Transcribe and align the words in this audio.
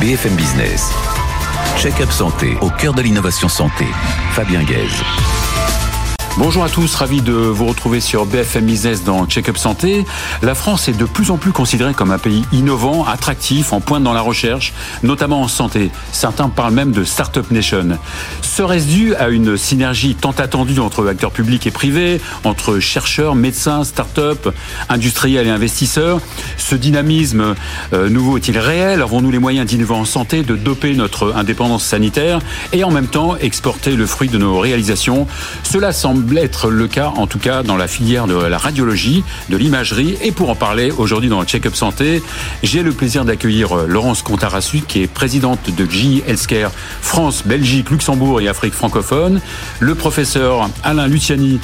BFM 0.00 0.34
Business. 0.34 0.90
Check-up 1.76 2.10
santé 2.10 2.56
au 2.62 2.70
cœur 2.70 2.94
de 2.94 3.02
l'innovation 3.02 3.48
santé. 3.48 3.84
Fabien 4.32 4.62
Guèze. 4.62 5.02
Bonjour 6.38 6.62
à 6.62 6.68
tous, 6.68 6.94
ravi 6.94 7.22
de 7.22 7.32
vous 7.32 7.66
retrouver 7.66 8.00
sur 8.00 8.24
BFM 8.24 8.64
Business 8.64 9.02
dans 9.02 9.26
Check-up 9.26 9.58
Santé. 9.58 10.06
La 10.42 10.54
France 10.54 10.88
est 10.88 10.96
de 10.96 11.04
plus 11.04 11.32
en 11.32 11.36
plus 11.36 11.50
considérée 11.50 11.92
comme 11.92 12.12
un 12.12 12.18
pays 12.18 12.44
innovant, 12.52 13.04
attractif, 13.04 13.72
en 13.72 13.80
pointe 13.80 14.04
dans 14.04 14.12
la 14.12 14.20
recherche, 14.20 14.72
notamment 15.02 15.42
en 15.42 15.48
santé. 15.48 15.90
Certains 16.12 16.48
parlent 16.48 16.72
même 16.72 16.92
de 16.92 17.02
Startup 17.02 17.50
Nation. 17.50 17.98
Serait-ce 18.42 18.86
dû 18.86 19.14
à 19.16 19.28
une 19.28 19.56
synergie 19.56 20.14
tant 20.14 20.30
attendue 20.30 20.78
entre 20.78 21.06
acteurs 21.08 21.32
publics 21.32 21.66
et 21.66 21.72
privés, 21.72 22.20
entre 22.44 22.78
chercheurs, 22.78 23.34
médecins, 23.34 23.82
start-up, 23.82 24.54
industriels 24.88 25.48
et 25.48 25.50
investisseurs? 25.50 26.20
Ce 26.56 26.76
dynamisme 26.76 27.54
euh, 27.92 28.08
nouveau 28.08 28.38
est-il 28.38 28.56
réel? 28.56 29.02
Avons-nous 29.02 29.32
les 29.32 29.40
moyens 29.40 29.66
d'innover 29.66 29.94
en 29.94 30.04
santé, 30.04 30.42
de 30.42 30.54
doper 30.54 30.94
notre 30.94 31.34
indépendance 31.34 31.84
sanitaire 31.84 32.38
et 32.72 32.84
en 32.84 32.90
même 32.90 33.08
temps 33.08 33.36
exporter 33.36 33.96
le 33.96 34.06
fruit 34.06 34.28
de 34.28 34.38
nos 34.38 34.58
réalisations? 34.58 35.26
Cela 35.64 35.92
semble 35.92 36.19
être 36.36 36.70
le 36.70 36.88
cas, 36.88 37.12
en 37.16 37.26
tout 37.26 37.38
cas 37.38 37.62
dans 37.62 37.76
la 37.76 37.88
filière 37.88 38.26
de 38.26 38.34
la 38.34 38.58
radiologie, 38.58 39.24
de 39.48 39.56
l'imagerie. 39.56 40.16
Et 40.22 40.32
pour 40.32 40.50
en 40.50 40.54
parler 40.54 40.90
aujourd'hui 40.90 41.28
dans 41.28 41.40
le 41.40 41.46
Check-up 41.46 41.74
Santé, 41.74 42.22
j'ai 42.62 42.82
le 42.82 42.92
plaisir 42.92 43.24
d'accueillir 43.24 43.76
euh, 43.76 43.86
Laurence 43.86 44.22
Contarassu, 44.22 44.82
qui 44.86 45.02
est 45.02 45.06
présidente 45.06 45.70
de 45.74 45.84
GE 45.84 46.22
Healthcare 46.26 46.70
France, 47.00 47.42
Belgique, 47.44 47.90
Luxembourg 47.90 48.40
et 48.40 48.48
Afrique 48.48 48.74
francophone, 48.74 49.40
le 49.80 49.94
professeur 49.94 50.70
Alain 50.82 51.06
Luciani, 51.06 51.60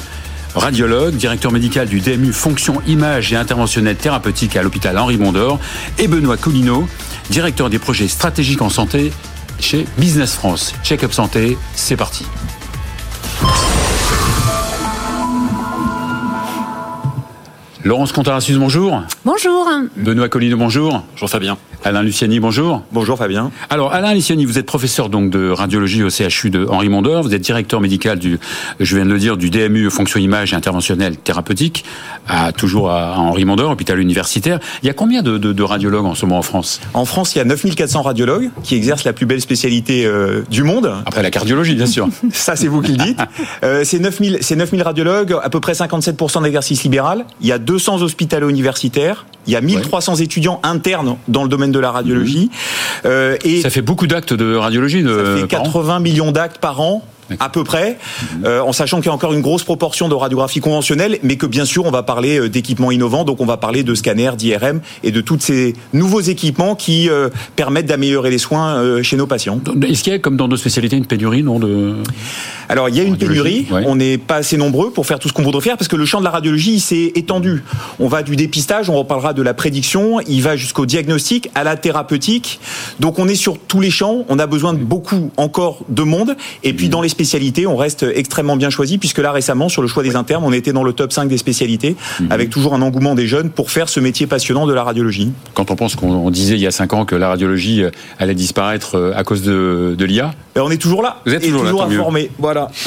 radiologue, 0.55 1.15
directeur 1.15 1.51
médical 1.51 1.87
du 1.87 1.99
DMU 1.99 2.33
Fonction 2.33 2.81
Image 2.87 3.31
et 3.33 3.35
Interventionnelle 3.35 3.95
Thérapeutique 3.95 4.55
à 4.55 4.63
l'hôpital 4.63 4.97
Henri 4.97 5.17
Mondor, 5.17 5.59
et 5.97 6.07
Benoît 6.07 6.37
Collineau, 6.37 6.87
directeur 7.29 7.69
des 7.69 7.79
projets 7.79 8.07
stratégiques 8.07 8.61
en 8.61 8.69
santé 8.69 9.11
chez 9.59 9.85
Business 9.97 10.33
France. 10.35 10.73
Check-up 10.83 11.13
Santé, 11.13 11.57
c'est 11.75 11.97
parti. 11.97 12.25
Laurence 17.87 18.11
Contarassus, 18.11 18.57
bonjour. 18.57 19.01
Bonjour. 19.23 19.65
Benoît 19.95 20.27
Colline, 20.27 20.55
bonjour. 20.55 21.05
Bonjour 21.13 21.29
Fabien. 21.29 21.57
Alain 21.85 22.03
Luciani, 22.03 22.41
bonjour. 22.41 22.83
Bonjour 22.91 23.17
Fabien. 23.17 23.49
Alors 23.69 23.93
Alain 23.93 24.13
Luciani, 24.13 24.43
vous 24.43 24.57
êtes 24.59 24.65
professeur 24.65 25.07
donc 25.07 25.29
de 25.29 25.49
radiologie 25.49 26.03
au 26.03 26.09
CHU 26.09 26.49
de 26.49 26.65
Henri 26.69 26.89
Mondor, 26.89 27.23
vous 27.23 27.33
êtes 27.33 27.41
directeur 27.41 27.79
médical 27.79 28.19
du, 28.19 28.39
je 28.81 28.95
viens 28.95 29.05
de 29.05 29.11
le 29.11 29.19
dire, 29.19 29.37
du 29.37 29.49
DMU 29.49 29.89
fonction 29.89 30.19
image 30.19 30.51
et 30.51 30.55
interventionnelle 30.57 31.15
thérapeutique, 31.15 31.85
à, 32.27 32.51
toujours 32.51 32.91
à, 32.91 33.17
Henri 33.17 33.45
Mondor, 33.45 33.71
hôpital 33.71 33.99
universitaire. 33.99 34.59
Il 34.83 34.87
y 34.87 34.89
a 34.89 34.93
combien 34.93 35.21
de, 35.21 35.37
de, 35.37 35.53
de, 35.53 35.63
radiologues 35.63 36.07
en 36.07 36.15
ce 36.15 36.25
moment 36.25 36.39
en 36.39 36.41
France? 36.41 36.81
En 36.93 37.05
France, 37.05 37.35
il 37.35 37.37
y 37.37 37.41
a 37.41 37.45
9400 37.45 38.01
radiologues 38.01 38.49
qui 38.63 38.75
exercent 38.75 39.05
la 39.05 39.13
plus 39.13 39.25
belle 39.25 39.39
spécialité 39.39 40.05
euh, 40.05 40.43
du 40.49 40.63
monde. 40.63 40.91
Après 41.05 41.23
la 41.23 41.31
cardiologie, 41.31 41.75
bien 41.75 41.85
sûr. 41.85 42.09
Ça, 42.33 42.57
c'est 42.57 42.67
vous 42.67 42.81
qui 42.81 42.91
le 42.93 42.97
dites. 42.97 43.19
Euh, 43.63 43.85
c'est 43.85 43.99
9000, 43.99 44.39
c'est 44.41 44.57
9000 44.57 44.81
radiologues, 44.83 45.37
à 45.41 45.49
peu 45.49 45.61
près 45.61 45.73
57% 45.73 46.43
d'exercice 46.43 46.83
libéral. 46.83 47.25
Il 47.39 47.47
y 47.47 47.53
a 47.53 47.59
200 47.77 48.01
hospitalo 48.01 48.49
universitaires. 48.49 49.27
Il 49.45 49.53
y 49.53 49.55
a 49.55 49.61
1300 49.61 50.15
ouais. 50.15 50.23
étudiants 50.23 50.59
internes 50.63 51.15
dans 51.27 51.43
le 51.43 51.49
domaine 51.49 51.71
de 51.71 51.77
la 51.77 51.91
radiologie. 51.91 52.45
Mmh. 52.45 53.05
Euh, 53.05 53.37
et 53.43 53.61
ça 53.61 53.69
fait 53.69 53.83
beaucoup 53.83 54.07
d'actes 54.07 54.33
de 54.33 54.55
radiologie. 54.55 55.03
De, 55.03 55.35
ça 55.35 55.41
fait 55.41 55.47
80 55.47 55.99
millions 55.99 56.31
d'actes 56.31 56.57
par 56.57 56.81
an 56.81 57.05
à 57.39 57.49
peu 57.49 57.63
près, 57.63 57.97
euh, 58.45 58.61
en 58.61 58.73
sachant 58.73 58.97
qu'il 58.97 59.07
y 59.07 59.09
a 59.09 59.13
encore 59.13 59.33
une 59.33 59.41
grosse 59.41 59.63
proportion 59.63 60.09
de 60.09 60.15
radiographie 60.15 60.59
conventionnelle, 60.59 61.19
mais 61.23 61.35
que 61.35 61.45
bien 61.45 61.65
sûr 61.65 61.85
on 61.85 61.91
va 61.91 62.03
parler 62.03 62.39
euh, 62.39 62.49
d'équipements 62.49 62.91
innovants, 62.91 63.23
donc 63.23 63.41
on 63.41 63.45
va 63.45 63.57
parler 63.57 63.83
de 63.83 63.95
scanners, 63.95 64.31
d'IRM 64.37 64.81
et 65.03 65.11
de 65.11 65.21
tous 65.21 65.39
ces 65.39 65.73
nouveaux 65.93 66.21
équipements 66.21 66.75
qui 66.75 67.09
euh, 67.09 67.29
permettent 67.55 67.85
d'améliorer 67.85 68.29
les 68.29 68.37
soins 68.37 68.77
euh, 68.77 69.03
chez 69.03 69.17
nos 69.17 69.27
patients. 69.27 69.59
Est-ce 69.87 70.03
qu'il 70.03 70.13
y 70.13 70.15
a, 70.15 70.19
comme 70.19 70.37
dans 70.37 70.47
d'autres 70.47 70.61
spécialités, 70.61 70.95
une 70.95 71.05
pénurie 71.05 71.43
non 71.43 71.59
de 71.59 71.95
Alors 72.69 72.89
il 72.89 72.95
y 72.95 72.99
a 72.99 73.03
une 73.03 73.17
pénurie, 73.17 73.67
ouais. 73.71 73.83
on 73.85 73.95
n'est 73.95 74.17
pas 74.17 74.37
assez 74.37 74.57
nombreux 74.57 74.91
pour 74.91 75.05
faire 75.05 75.19
tout 75.19 75.27
ce 75.27 75.33
qu'on 75.33 75.43
voudrait 75.43 75.61
faire, 75.61 75.77
parce 75.77 75.87
que 75.87 75.95
le 75.95 76.05
champ 76.05 76.19
de 76.19 76.25
la 76.25 76.31
radiologie 76.31 76.79
s'est 76.79 77.11
étendu. 77.15 77.63
On 77.99 78.07
va 78.07 78.23
du 78.23 78.35
dépistage, 78.35 78.89
on 78.89 78.95
reparlera 78.95 79.33
de 79.33 79.41
la 79.41 79.53
prédiction, 79.53 80.19
il 80.21 80.41
va 80.41 80.55
jusqu'au 80.55 80.85
diagnostic, 80.85 81.49
à 81.55 81.63
la 81.63 81.75
thérapeutique, 81.75 82.59
donc 82.99 83.19
on 83.19 83.27
est 83.27 83.35
sur 83.35 83.57
tous 83.57 83.79
les 83.79 83.91
champs, 83.91 84.25
on 84.29 84.39
a 84.39 84.47
besoin 84.47 84.73
de 84.73 84.83
beaucoup 84.83 85.31
encore 85.37 85.83
de 85.89 86.03
monde, 86.03 86.35
et 86.63 86.73
puis 86.73 86.89
dans 86.89 87.01
les 87.01 87.09
spécialités, 87.17 87.65
on 87.65 87.75
reste 87.75 88.05
extrêmement 88.13 88.55
bien 88.55 88.69
choisi 88.69 88.99
puisque 88.99 89.17
là 89.17 89.31
récemment 89.31 89.69
sur 89.69 89.81
le 89.81 89.87
choix 89.87 90.03
des 90.03 90.15
internes, 90.15 90.43
on 90.45 90.53
était 90.53 90.71
dans 90.71 90.83
le 90.83 90.93
top 90.93 91.11
5 91.11 91.27
des 91.27 91.39
spécialités 91.39 91.95
mmh. 92.19 92.31
avec 92.31 92.51
toujours 92.51 92.75
un 92.75 92.81
engouement 92.83 93.15
des 93.15 93.25
jeunes 93.25 93.49
pour 93.49 93.71
faire 93.71 93.89
ce 93.89 93.99
métier 93.99 94.27
passionnant 94.27 94.67
de 94.67 94.73
la 94.73 94.83
radiologie. 94.83 95.31
Quand 95.55 95.71
on 95.71 95.75
pense 95.75 95.95
qu'on 95.95 96.29
disait 96.29 96.53
il 96.53 96.61
y 96.61 96.67
a 96.67 96.71
5 96.71 96.93
ans 96.93 97.05
que 97.05 97.15
la 97.15 97.29
radiologie 97.29 97.83
allait 98.19 98.35
disparaître 98.35 99.13
à 99.15 99.23
cause 99.23 99.41
de, 99.41 99.95
de 99.97 100.05
l'IA, 100.05 100.33
ben 100.53 100.61
on 100.63 100.69
est 100.69 100.77
toujours 100.77 101.01
là. 101.01 101.21
Vous 101.25 101.33
êtes 101.33 101.41
toujours, 101.41 101.61
et 101.61 101.65
toujours 101.65 101.87
là, 101.87 101.95
informé. 101.95 102.29
Voilà. 102.37 102.69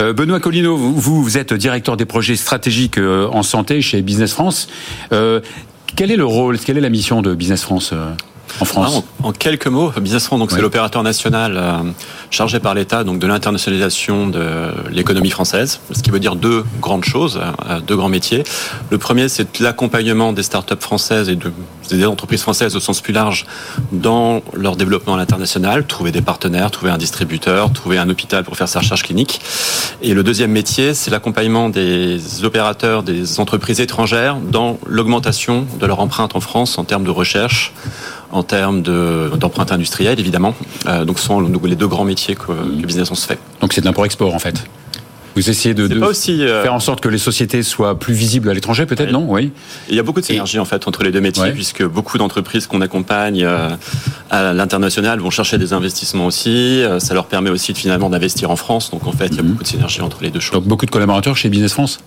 Euh, 0.00 0.12
Benoît 0.12 0.38
Collino, 0.38 0.76
vous, 0.76 1.24
vous 1.24 1.38
êtes 1.38 1.52
directeur 1.52 1.96
des 1.96 2.04
projets 2.04 2.36
stratégiques 2.36 2.98
en 2.98 3.42
santé 3.42 3.82
chez 3.82 4.00
Business 4.00 4.32
France. 4.32 4.68
Euh, 5.12 5.40
quel 5.96 6.12
est 6.12 6.16
le 6.16 6.24
rôle, 6.24 6.56
quelle 6.60 6.78
est 6.78 6.82
la 6.82 6.88
mission 6.88 7.20
de 7.20 7.34
Business 7.34 7.62
France 7.62 7.92
en 8.60 8.64
France 8.64 8.92
ah, 8.94 9.24
en, 9.24 9.28
en, 9.28 9.32
quelques 9.32 9.66
mots, 9.66 9.90
France, 9.90 10.38
donc 10.38 10.50
c'est 10.50 10.60
l'opérateur 10.60 11.02
national 11.02 11.56
euh, 11.56 11.78
chargé 12.30 12.60
par 12.60 12.74
l'État 12.74 13.04
donc 13.04 13.18
de 13.18 13.26
l'internationalisation 13.26 14.28
de 14.28 14.72
l'économie 14.90 15.30
française, 15.30 15.80
ce 15.92 16.02
qui 16.02 16.10
veut 16.10 16.20
dire 16.20 16.36
deux 16.36 16.64
grandes 16.80 17.04
choses, 17.04 17.40
euh, 17.68 17.80
deux 17.80 17.96
grands 17.96 18.08
métiers. 18.08 18.44
Le 18.90 18.98
premier, 18.98 19.28
c'est 19.28 19.60
l'accompagnement 19.60 20.32
des 20.32 20.42
startups 20.42 20.74
françaises 20.80 21.28
et 21.28 21.36
de, 21.36 21.52
des 21.90 22.04
entreprises 22.06 22.42
françaises 22.42 22.76
au 22.76 22.80
sens 22.80 23.00
plus 23.00 23.12
large 23.12 23.46
dans 23.92 24.42
leur 24.54 24.76
développement 24.76 25.14
à 25.14 25.18
l'international, 25.18 25.86
trouver 25.86 26.12
des 26.12 26.22
partenaires, 26.22 26.70
trouver 26.70 26.90
un 26.90 26.98
distributeur, 26.98 27.72
trouver 27.72 27.98
un 27.98 28.08
hôpital 28.08 28.44
pour 28.44 28.56
faire 28.56 28.68
sa 28.68 28.80
recherche 28.80 29.02
clinique. 29.02 29.40
Et 30.02 30.14
le 30.14 30.22
deuxième 30.22 30.50
métier, 30.50 30.94
c'est 30.94 31.10
l'accompagnement 31.10 31.68
des 31.68 32.44
opérateurs, 32.44 33.02
des 33.02 33.40
entreprises 33.40 33.80
étrangères 33.80 34.36
dans 34.36 34.78
l'augmentation 34.86 35.66
de 35.78 35.86
leur 35.86 36.00
empreinte 36.00 36.36
en 36.36 36.40
France 36.40 36.78
en 36.78 36.84
termes 36.84 37.04
de 37.04 37.10
recherche, 37.10 37.72
en 38.30 38.42
termes 38.42 38.82
d'empreinte 38.82 39.72
industrielle, 39.72 40.20
évidemment. 40.20 40.54
Euh, 40.86 41.04
donc, 41.04 41.18
ce 41.18 41.26
sont 41.26 41.40
les 41.40 41.76
deux 41.76 41.88
grands 41.88 42.04
métiers 42.04 42.34
que, 42.34 42.46
que 42.46 42.86
Business 42.86 43.06
France 43.06 43.24
fait. 43.24 43.38
Donc, 43.60 43.72
c'est 43.72 43.80
de 43.80 43.86
l'import-export, 43.86 44.34
en 44.34 44.38
fait 44.38 44.64
vous 45.38 45.50
essayez 45.50 45.74
de, 45.74 45.86
de 45.86 46.00
aussi, 46.00 46.42
euh... 46.42 46.62
faire 46.62 46.74
en 46.74 46.80
sorte 46.80 47.00
que 47.00 47.08
les 47.08 47.18
sociétés 47.18 47.62
soient 47.62 47.98
plus 47.98 48.14
visibles 48.14 48.50
à 48.50 48.54
l'étranger, 48.54 48.86
peut-être, 48.86 49.08
oui. 49.08 49.12
non? 49.12 49.26
Oui. 49.28 49.52
Il 49.88 49.94
y 49.94 49.98
a 49.98 50.02
beaucoup 50.02 50.20
de 50.20 50.26
synergie, 50.26 50.56
Et... 50.56 50.60
en 50.60 50.64
fait, 50.64 50.86
entre 50.88 51.04
les 51.04 51.12
deux 51.12 51.20
métiers, 51.20 51.44
ouais. 51.44 51.52
puisque 51.52 51.84
beaucoup 51.84 52.18
d'entreprises 52.18 52.66
qu'on 52.66 52.80
accompagne 52.80 53.44
euh, 53.44 53.70
à 54.30 54.52
l'international 54.52 55.20
vont 55.20 55.30
chercher 55.30 55.58
des 55.58 55.72
investissements 55.72 56.26
aussi. 56.26 56.82
Euh, 56.82 56.98
ça 56.98 57.14
leur 57.14 57.26
permet 57.26 57.50
aussi, 57.50 57.72
finalement, 57.74 58.10
d'investir 58.10 58.50
en 58.50 58.56
France. 58.56 58.90
Donc, 58.90 59.06
en 59.06 59.12
fait, 59.12 59.26
il 59.28 59.36
y 59.36 59.38
a 59.38 59.42
mm 59.42 59.46
-hmm. 59.46 59.50
beaucoup 59.50 59.62
de 59.62 59.68
synergie 59.68 60.00
entre 60.00 60.18
les 60.22 60.30
deux 60.30 60.40
choses. 60.40 60.58
Donc, 60.58 60.64
beaucoup 60.64 60.86
de 60.86 60.90
collaborateurs 60.90 61.36
chez 61.36 61.48
Business 61.48 61.72
France? 61.72 61.98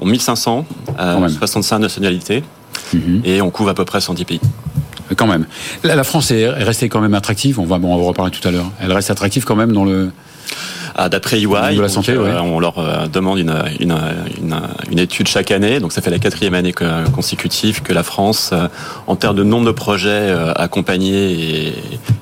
On 0.00 0.06
1500, 0.06 0.66
65 1.38 1.78
nationalités, 1.78 2.42
mm 2.92 2.98
-hmm. 2.98 3.20
et 3.24 3.40
on 3.46 3.50
couvre 3.50 3.70
à 3.70 3.74
peu 3.74 3.84
près 3.84 4.00
110 4.00 4.24
pays 4.24 4.40
quand 5.14 5.26
même. 5.26 5.46
La, 5.84 5.94
la, 5.94 6.04
France 6.04 6.30
est 6.30 6.48
restée 6.48 6.88
quand 6.88 7.00
même 7.00 7.14
attractive. 7.14 7.60
On 7.60 7.64
va, 7.64 7.78
bon, 7.78 7.94
on 7.94 7.96
va 7.98 8.02
en 8.02 8.06
reparler 8.06 8.32
tout 8.32 8.46
à 8.46 8.50
l'heure. 8.50 8.70
Elle 8.80 8.92
reste 8.92 9.10
attractive 9.10 9.44
quand 9.44 9.56
même 9.56 9.72
dans 9.72 9.84
le. 9.84 10.10
Ah, 10.98 11.10
D'après 11.10 11.38
EY, 11.38 11.76
de 11.76 11.82
la 11.82 11.90
santé, 11.90 12.14
donc, 12.14 12.24
ouais. 12.24 12.30
euh, 12.30 12.40
on 12.40 12.58
leur 12.58 12.78
euh, 12.78 13.06
demande 13.06 13.38
une, 13.38 13.54
une, 13.80 13.94
une, 14.40 14.56
une, 14.90 14.98
étude 14.98 15.28
chaque 15.28 15.50
année. 15.50 15.78
Donc 15.78 15.92
ça 15.92 16.00
fait 16.00 16.10
la 16.10 16.18
quatrième 16.18 16.54
année 16.54 16.72
consécutive 17.14 17.82
que 17.82 17.92
la 17.92 18.02
France, 18.02 18.50
euh, 18.54 18.66
en 19.06 19.14
termes 19.14 19.36
de 19.36 19.42
nombre 19.42 19.66
de 19.66 19.72
projets 19.72 20.34
accompagnés 20.56 21.32
et, 21.32 21.74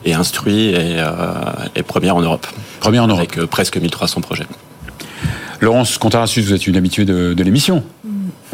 et 0.06 0.14
instruits, 0.14 0.70
est, 0.74 0.96
est, 1.76 1.82
première 1.84 2.16
en 2.16 2.20
Europe. 2.20 2.48
Première 2.80 3.04
en 3.04 3.06
Europe. 3.06 3.20
Avec 3.20 3.48
presque 3.48 3.76
1300 3.76 4.20
projets. 4.22 4.46
Laurence 5.60 5.96
Contarassus, 5.96 6.42
vous 6.42 6.52
êtes 6.52 6.66
une 6.66 6.76
habituée 6.76 7.04
de, 7.04 7.32
de 7.32 7.42
l'émission. 7.44 7.84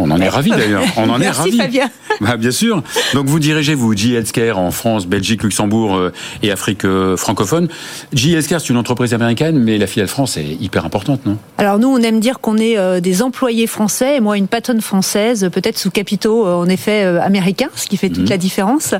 On 0.00 0.10
en 0.10 0.20
est 0.20 0.28
ravis 0.40 0.50
d'ailleurs. 0.50 0.82
On 0.96 1.08
en 1.08 1.18
Merci, 1.18 1.50
est. 1.50 1.56
Fabien. 1.56 1.90
Bah, 2.20 2.36
bien 2.36 2.50
sûr. 2.50 2.82
Donc 3.14 3.26
vous 3.26 3.38
dirigez 3.38 3.74
vous 3.74 3.96
J 3.96 4.14
Healthcare 4.14 4.58
en 4.58 4.70
France, 4.70 5.06
Belgique, 5.06 5.42
Luxembourg 5.42 5.96
euh, 5.96 6.12
et 6.42 6.50
Afrique 6.50 6.84
euh, 6.84 7.16
francophone. 7.16 7.68
J 8.12 8.32
Healthcare 8.32 8.60
c'est 8.60 8.68
une 8.68 8.76
entreprise 8.76 9.14
américaine, 9.14 9.58
mais 9.58 9.78
la 9.78 9.86
filiale 9.86 10.08
France 10.08 10.36
est 10.36 10.56
hyper 10.60 10.84
importante, 10.84 11.24
non? 11.24 11.38
Alors 11.58 11.78
nous 11.78 11.88
on 11.88 11.98
aime 11.98 12.20
dire 12.20 12.40
qu'on 12.40 12.58
est 12.58 12.76
euh, 12.76 13.00
des 13.00 13.22
employés 13.22 13.66
français 13.66 14.16
et 14.16 14.20
moi 14.20 14.36
une 14.36 14.48
patronne 14.48 14.80
française, 14.80 15.48
peut-être 15.52 15.78
sous 15.78 15.90
capitaux 15.90 16.46
en 16.46 16.68
effet 16.68 17.02
américains, 17.02 17.70
ce 17.74 17.86
qui 17.86 17.96
fait 17.96 18.08
toute 18.08 18.26
mmh. 18.26 18.30
la 18.30 18.38
différence. 18.38 18.94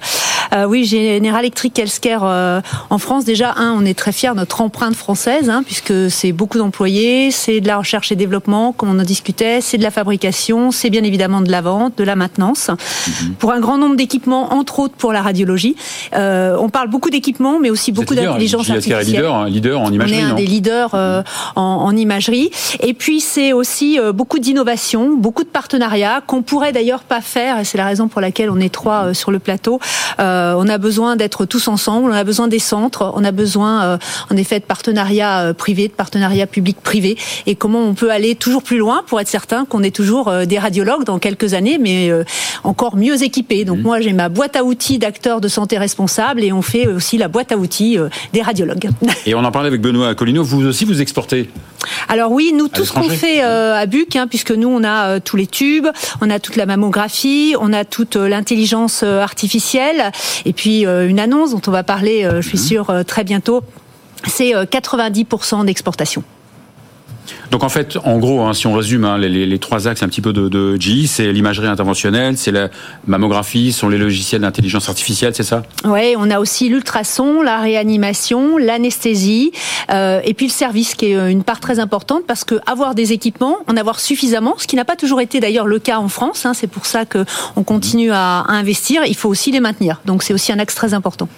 oui, 0.68 0.84
General 0.84 1.40
Electric 1.40 1.78
Healthcare 1.78 2.62
en 2.90 2.98
France 2.98 3.24
déjà 3.24 3.54
un, 3.56 3.72
on 3.72 3.84
est 3.84 3.98
très 3.98 4.12
fiers 4.12 4.30
de 4.30 4.36
notre 4.36 4.60
empreinte 4.60 4.94
française, 4.94 5.50
hein, 5.50 5.62
puisque 5.64 6.10
c'est 6.10 6.32
beaucoup 6.32 6.58
d'employés, 6.58 7.30
c'est 7.30 7.60
de 7.60 7.66
la 7.66 7.78
recherche 7.78 8.12
et 8.12 8.16
développement, 8.16 8.72
comme 8.72 8.90
on 8.90 8.98
en 8.98 9.04
discutait, 9.04 9.60
c'est 9.60 9.78
de 9.78 9.82
la 9.82 9.90
fabrication, 9.90 10.70
c'est 10.70 10.89
c'est 10.90 11.00
bien 11.00 11.04
évidemment 11.04 11.40
de 11.40 11.52
la 11.52 11.60
vente, 11.60 11.96
de 11.98 12.02
la 12.02 12.16
maintenance, 12.16 12.68
mhm. 12.68 13.34
pour 13.38 13.52
un 13.52 13.60
grand 13.60 13.78
nombre 13.78 13.94
d'équipements, 13.94 14.52
entre 14.52 14.80
autres 14.80 14.94
pour 14.96 15.12
la 15.12 15.22
radiologie. 15.22 15.76
Euh, 16.14 16.56
on 16.58 16.68
parle 16.68 16.88
beaucoup 16.88 17.10
d'équipements, 17.10 17.60
mais 17.60 17.70
aussi 17.70 17.92
beaucoup 17.92 18.16
d'intelligence 18.16 18.68
artificielle. 18.68 19.06
Leader, 19.06 19.44
leader 19.44 19.80
en 19.80 19.92
imagerie. 19.92 20.16
On 20.16 20.28
est 20.28 20.32
un 20.32 20.34
des 20.34 20.46
leaders 20.46 20.90
euh, 20.94 21.22
en, 21.54 21.62
en, 21.62 21.96
imagerie. 21.96 22.50
Et 22.80 22.92
puis 22.92 23.20
c'est 23.20 23.52
aussi 23.52 24.00
euh, 24.00 24.12
beaucoup 24.12 24.40
d'innovation, 24.40 25.16
beaucoup 25.16 25.44
de 25.44 25.48
partenariats 25.48 26.22
qu'on 26.26 26.42
pourrait 26.42 26.72
d'ailleurs 26.72 27.04
pas 27.04 27.20
faire. 27.20 27.60
Et 27.60 27.64
c'est 27.64 27.78
la 27.78 27.86
raison 27.86 28.08
pour 28.08 28.20
laquelle 28.20 28.50
on 28.50 28.58
est 28.58 28.72
trois 28.72 29.04
euh, 29.04 29.14
sur 29.14 29.30
le 29.30 29.38
plateau. 29.38 29.78
on 30.18 30.68
a 30.68 30.78
besoin 30.78 31.14
d'être 31.14 31.44
tous 31.44 31.68
ensemble. 31.68 32.10
On 32.10 32.14
a 32.14 32.24
besoin 32.24 32.48
des 32.48 32.58
centres. 32.58 33.12
On 33.14 33.22
a 33.22 33.30
besoin, 33.30 33.98
en 34.30 34.36
effet, 34.36 34.58
de 34.58 34.64
partenariats 34.64 35.54
privés, 35.54 35.86
de 35.86 35.92
partenariats 35.92 36.46
publics-privés. 36.46 37.16
Et 37.46 37.54
comment 37.54 37.80
on 37.80 37.94
peut 37.94 38.10
aller 38.10 38.34
toujours 38.34 38.62
plus 38.62 38.78
loin 38.78 39.04
pour 39.06 39.20
être 39.20 39.28
certain 39.28 39.64
qu'on 39.64 39.82
est 39.82 39.94
toujours 39.94 40.32
des 40.46 40.58
dans 41.04 41.18
quelques 41.18 41.54
années, 41.54 41.78
mais 41.78 42.10
encore 42.64 42.96
mieux 42.96 43.22
équipés. 43.22 43.64
Donc 43.64 43.78
mmh. 43.78 43.82
moi, 43.82 44.00
j'ai 44.00 44.12
ma 44.12 44.28
boîte 44.28 44.56
à 44.56 44.64
outils 44.64 44.98
d'acteurs 44.98 45.40
de 45.40 45.48
santé 45.48 45.78
responsables 45.78 46.42
et 46.42 46.52
on 46.52 46.62
fait 46.62 46.86
aussi 46.86 47.18
la 47.18 47.28
boîte 47.28 47.52
à 47.52 47.56
outils 47.56 47.98
des 48.32 48.42
radiologues. 48.42 48.90
Et 49.26 49.34
on 49.34 49.44
en 49.44 49.52
parlait 49.52 49.68
avec 49.68 49.80
Benoît 49.80 50.14
Colino. 50.14 50.42
Vous 50.42 50.66
aussi, 50.66 50.84
vous 50.84 51.00
exportez 51.00 51.48
alors 52.08 52.32
oui, 52.32 52.52
nous 52.54 52.68
tout 52.68 52.84
ce 52.84 52.92
qu'on 52.92 53.08
fait 53.08 53.42
euh, 53.42 53.74
à 53.74 53.86
Buc, 53.86 54.16
hein, 54.16 54.26
puisque 54.26 54.50
nous 54.50 54.68
on 54.68 54.84
a 54.84 55.06
euh, 55.06 55.20
tous 55.24 55.36
les 55.36 55.46
tubes, 55.46 55.86
on 56.20 56.30
a 56.30 56.38
toute 56.38 56.56
la 56.56 56.66
mammographie, 56.66 57.54
on 57.60 57.72
a 57.72 57.84
toute 57.84 58.16
euh, 58.16 58.28
l'intelligence 58.28 59.02
artificielle, 59.02 60.12
et 60.44 60.52
puis 60.52 60.84
une 60.84 61.18
annonce 61.18 61.52
dont 61.52 61.62
on 61.66 61.70
va 61.70 61.82
parler, 61.82 62.28
je 62.40 62.46
suis 62.46 62.58
mhm. 62.58 62.64
sûre, 62.64 63.04
très 63.06 63.24
bientôt, 63.24 63.62
c'est 64.26 64.52
90% 64.52 65.64
d'exportation. 65.64 66.22
Donc 67.50 67.64
en 67.64 67.68
fait, 67.68 67.98
en 68.04 68.18
gros, 68.18 68.42
hein, 68.42 68.54
si 68.54 68.66
on 68.66 68.74
résume 68.74 69.04
hein, 69.04 69.18
les, 69.18 69.58
trois 69.58 69.88
axes 69.88 70.02
un 70.02 70.08
petit 70.08 70.20
peu 70.20 70.32
de, 70.32 70.48
de 70.48 70.76
GE, 70.80 71.06
c'est 71.06 71.32
l'imagerie 71.32 71.66
interventionnelle, 71.66 72.36
c'est 72.36 72.52
la 72.52 72.68
mammographie, 73.06 73.72
sont 73.72 73.88
les 73.88 73.98
logiciels 73.98 74.42
d'intelligence 74.42 74.88
artificielle, 74.88 75.34
c'est 75.34 75.42
ça? 75.42 75.62
Oui, 75.84 76.14
on 76.16 76.30
a 76.30 76.38
aussi 76.38 76.68
l'ultrason, 76.68 77.42
la 77.42 77.58
réanimation, 77.60 78.56
l'anesthésie, 78.56 79.52
euh, 79.90 80.20
et 80.24 80.34
puis 80.34 80.46
le 80.46 80.52
service 80.52 80.94
qui 80.94 81.06
est 81.06 81.16
euh, 81.16 81.28
une 81.28 81.42
part 81.42 81.60
très 81.60 81.78
importante 81.78 82.22
parce 82.26 82.44
que 82.44 82.56
avoir 82.66 82.94
des 82.94 83.12
équipements, 83.12 83.56
en 83.66 83.76
avoir 83.76 84.00
suffisamment, 84.00 84.54
ce 84.58 84.66
qui 84.66 84.76
n'a 84.76 84.84
pas 84.84 84.96
toujours 84.96 85.20
été 85.20 85.40
d'ailleurs 85.40 85.66
le 85.66 85.78
cas 85.78 85.98
en 85.98 86.08
France, 86.08 86.46
hein, 86.46 86.54
c'est 86.54 86.66
pour 86.66 86.86
ça 86.86 87.04
que 87.04 87.24
on 87.56 87.62
continue 87.62 88.12
à, 88.12 88.44
investir, 88.48 89.02
il 89.06 89.16
faut 89.16 89.28
aussi 89.28 89.50
les 89.50 89.60
maintenir. 89.60 90.00
Donc 90.04 90.22
c'est 90.22 90.34
aussi 90.34 90.52
un 90.52 90.58
axe 90.58 90.74
très 90.74 90.94
important. 90.94 91.28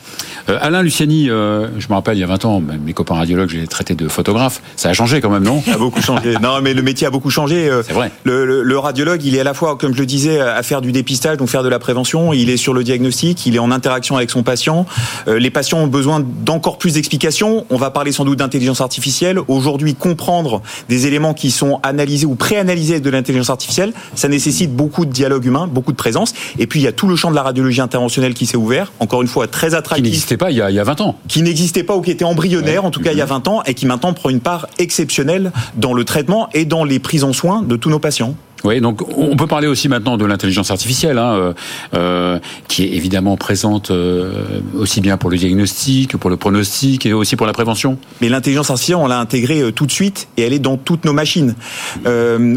Euh, 0.48 0.58
Alain 0.60 0.82
Luciani, 0.82 1.30
euh, 1.30 1.68
je 1.78 1.88
me 1.88 1.94
rappelle 1.94 2.16
il 2.16 2.20
y 2.20 2.24
a 2.24 2.26
20 2.26 2.44
ans, 2.44 2.60
mes 2.60 2.92
copains 2.92 3.14
radiologues, 3.14 3.50
j'ai 3.50 3.66
traité 3.66 3.94
de 3.94 4.08
photographe, 4.08 4.60
ça 4.76 4.90
a 4.90 4.92
changé 4.92 5.20
quand 5.20 5.30
même, 5.30 5.44
non? 5.44 5.62
A 5.72 5.78
beaucoup 5.78 6.00
changé. 6.00 6.34
Non, 6.42 6.60
mais 6.60 6.74
le 6.74 6.82
métier 6.82 7.06
a 7.06 7.10
beaucoup 7.10 7.30
changé. 7.30 7.68
Euh, 7.68 7.82
c'est 7.86 7.92
vrai. 7.92 8.10
Le, 8.24 8.78
radiologue, 8.78 9.24
il 9.24 9.36
est 9.36 9.40
à 9.40 9.44
la 9.44 9.54
fois, 9.54 9.76
comme 9.76 9.94
je 9.94 10.00
le 10.00 10.06
disais, 10.06 10.40
à 10.40 10.62
faire 10.62 10.80
du 10.80 10.92
dépistage, 10.92 11.36
donc 11.36 11.48
faire 11.48 11.62
de 11.62 11.68
la 11.68 11.78
prévention. 11.78 12.32
Il 12.32 12.50
est 12.50 12.56
sur 12.56 12.74
le 12.74 12.82
diagnostic, 12.82 13.46
il 13.46 13.54
est 13.54 13.60
en 13.60 13.70
interaction 13.70 14.16
avec 14.16 14.30
son 14.30 14.42
patient. 14.42 14.86
Euh, 15.28 15.38
les 15.38 15.50
patients 15.50 15.78
ont 15.78 15.86
besoin 15.86 16.20
d'encore 16.20 16.78
plus 16.78 16.94
d'explications. 16.94 17.64
On 17.70 17.76
va 17.76 17.90
parler 17.90 18.12
sans 18.12 18.24
doute 18.24 18.38
d'intelligence 18.38 18.80
artificielle. 18.80 19.38
Aujourd'hui, 19.48 19.94
comprendre 19.94 20.62
des 20.88 21.06
éléments 21.06 21.34
qui 21.34 21.50
sont 21.50 21.80
analysés 21.82 22.26
ou 22.26 22.34
préanalysés 22.34 23.00
de 23.00 23.10
l'intelligence 23.10 23.50
artificielle, 23.50 23.92
ça 24.14 24.28
nécessite 24.28 24.74
beaucoup 24.74 25.04
de 25.04 25.12
dialogue 25.12 25.44
humain, 25.44 25.68
beaucoup 25.68 25.92
de 25.92 25.96
présence. 25.96 26.34
Et 26.58 26.66
puis, 26.66 26.80
il 26.80 26.82
y 26.82 26.88
a 26.88 26.92
tout 26.92 27.08
le 27.08 27.16
champ 27.16 27.30
de 27.30 27.36
la 27.36 27.42
radiologie 27.42 27.80
interventionnelle 27.80 28.34
qui 28.34 28.46
s'est 28.46 28.56
ouvert. 28.56 28.92
Encore 29.00 29.22
une 29.22 29.28
fois, 29.28 29.46
très 29.46 29.74
attractif. 29.74 30.04
Qui 30.04 30.10
n'existait 30.10 30.36
pas 30.36 30.50
il 30.50 30.56
y, 30.56 30.62
a, 30.62 30.70
il 30.70 30.76
y, 30.76 30.80
a, 30.80 30.84
20 30.84 31.00
ans. 31.02 31.16
Qui 31.28 31.42
n'existait 31.42 31.84
pas 31.84 31.96
ou 31.96 32.00
qui 32.00 32.10
était 32.10 32.24
embryonnaire, 32.24 32.84
en 32.84 32.90
tout 32.90 33.00
cas 33.00 33.12
il 33.12 33.18
y 33.18 33.22
a 33.22 33.26
20 33.26 33.48
ans, 33.48 33.62
et 33.64 33.74
qui 33.74 33.86
maintenant 33.86 34.12
prend 34.12 34.30
une 34.30 34.40
part 34.40 34.66
exceptionnelle 34.78 35.52
dans 35.76 35.94
le 35.94 36.04
traitement 36.04 36.48
et 36.54 36.64
dans 36.64 36.84
les 36.84 36.98
prises 36.98 37.24
en 37.24 37.32
soins 37.32 37.62
de 37.62 37.76
tous 37.76 37.90
nos 37.90 37.98
patients. 37.98 38.36
Oui, 38.64 38.80
donc 38.80 39.02
on 39.16 39.36
peut 39.36 39.46
parler 39.46 39.66
aussi 39.66 39.88
maintenant 39.88 40.16
de 40.16 40.24
l'intelligence 40.24 40.70
artificielle, 40.70 41.18
hein, 41.18 41.32
euh, 41.34 41.52
euh, 41.94 42.38
qui 42.68 42.84
est 42.84 42.92
évidemment 42.92 43.36
présente 43.36 43.90
euh, 43.90 44.60
aussi 44.78 45.00
bien 45.00 45.16
pour 45.16 45.30
le 45.30 45.36
diagnostic 45.36 46.16
pour 46.16 46.30
le 46.30 46.36
pronostic 46.36 47.06
et 47.06 47.12
aussi 47.12 47.36
pour 47.36 47.46
la 47.46 47.52
prévention. 47.52 47.98
Mais 48.20 48.28
l'intelligence 48.28 48.70
artificielle, 48.70 48.98
on 48.98 49.06
l'a 49.06 49.18
intégrée 49.18 49.72
tout 49.72 49.86
de 49.86 49.90
suite 49.90 50.28
et 50.36 50.42
elle 50.42 50.52
est 50.52 50.58
dans 50.58 50.76
toutes 50.76 51.04
nos 51.04 51.12
machines. 51.12 51.54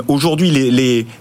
Aujourd'hui, 0.07 0.51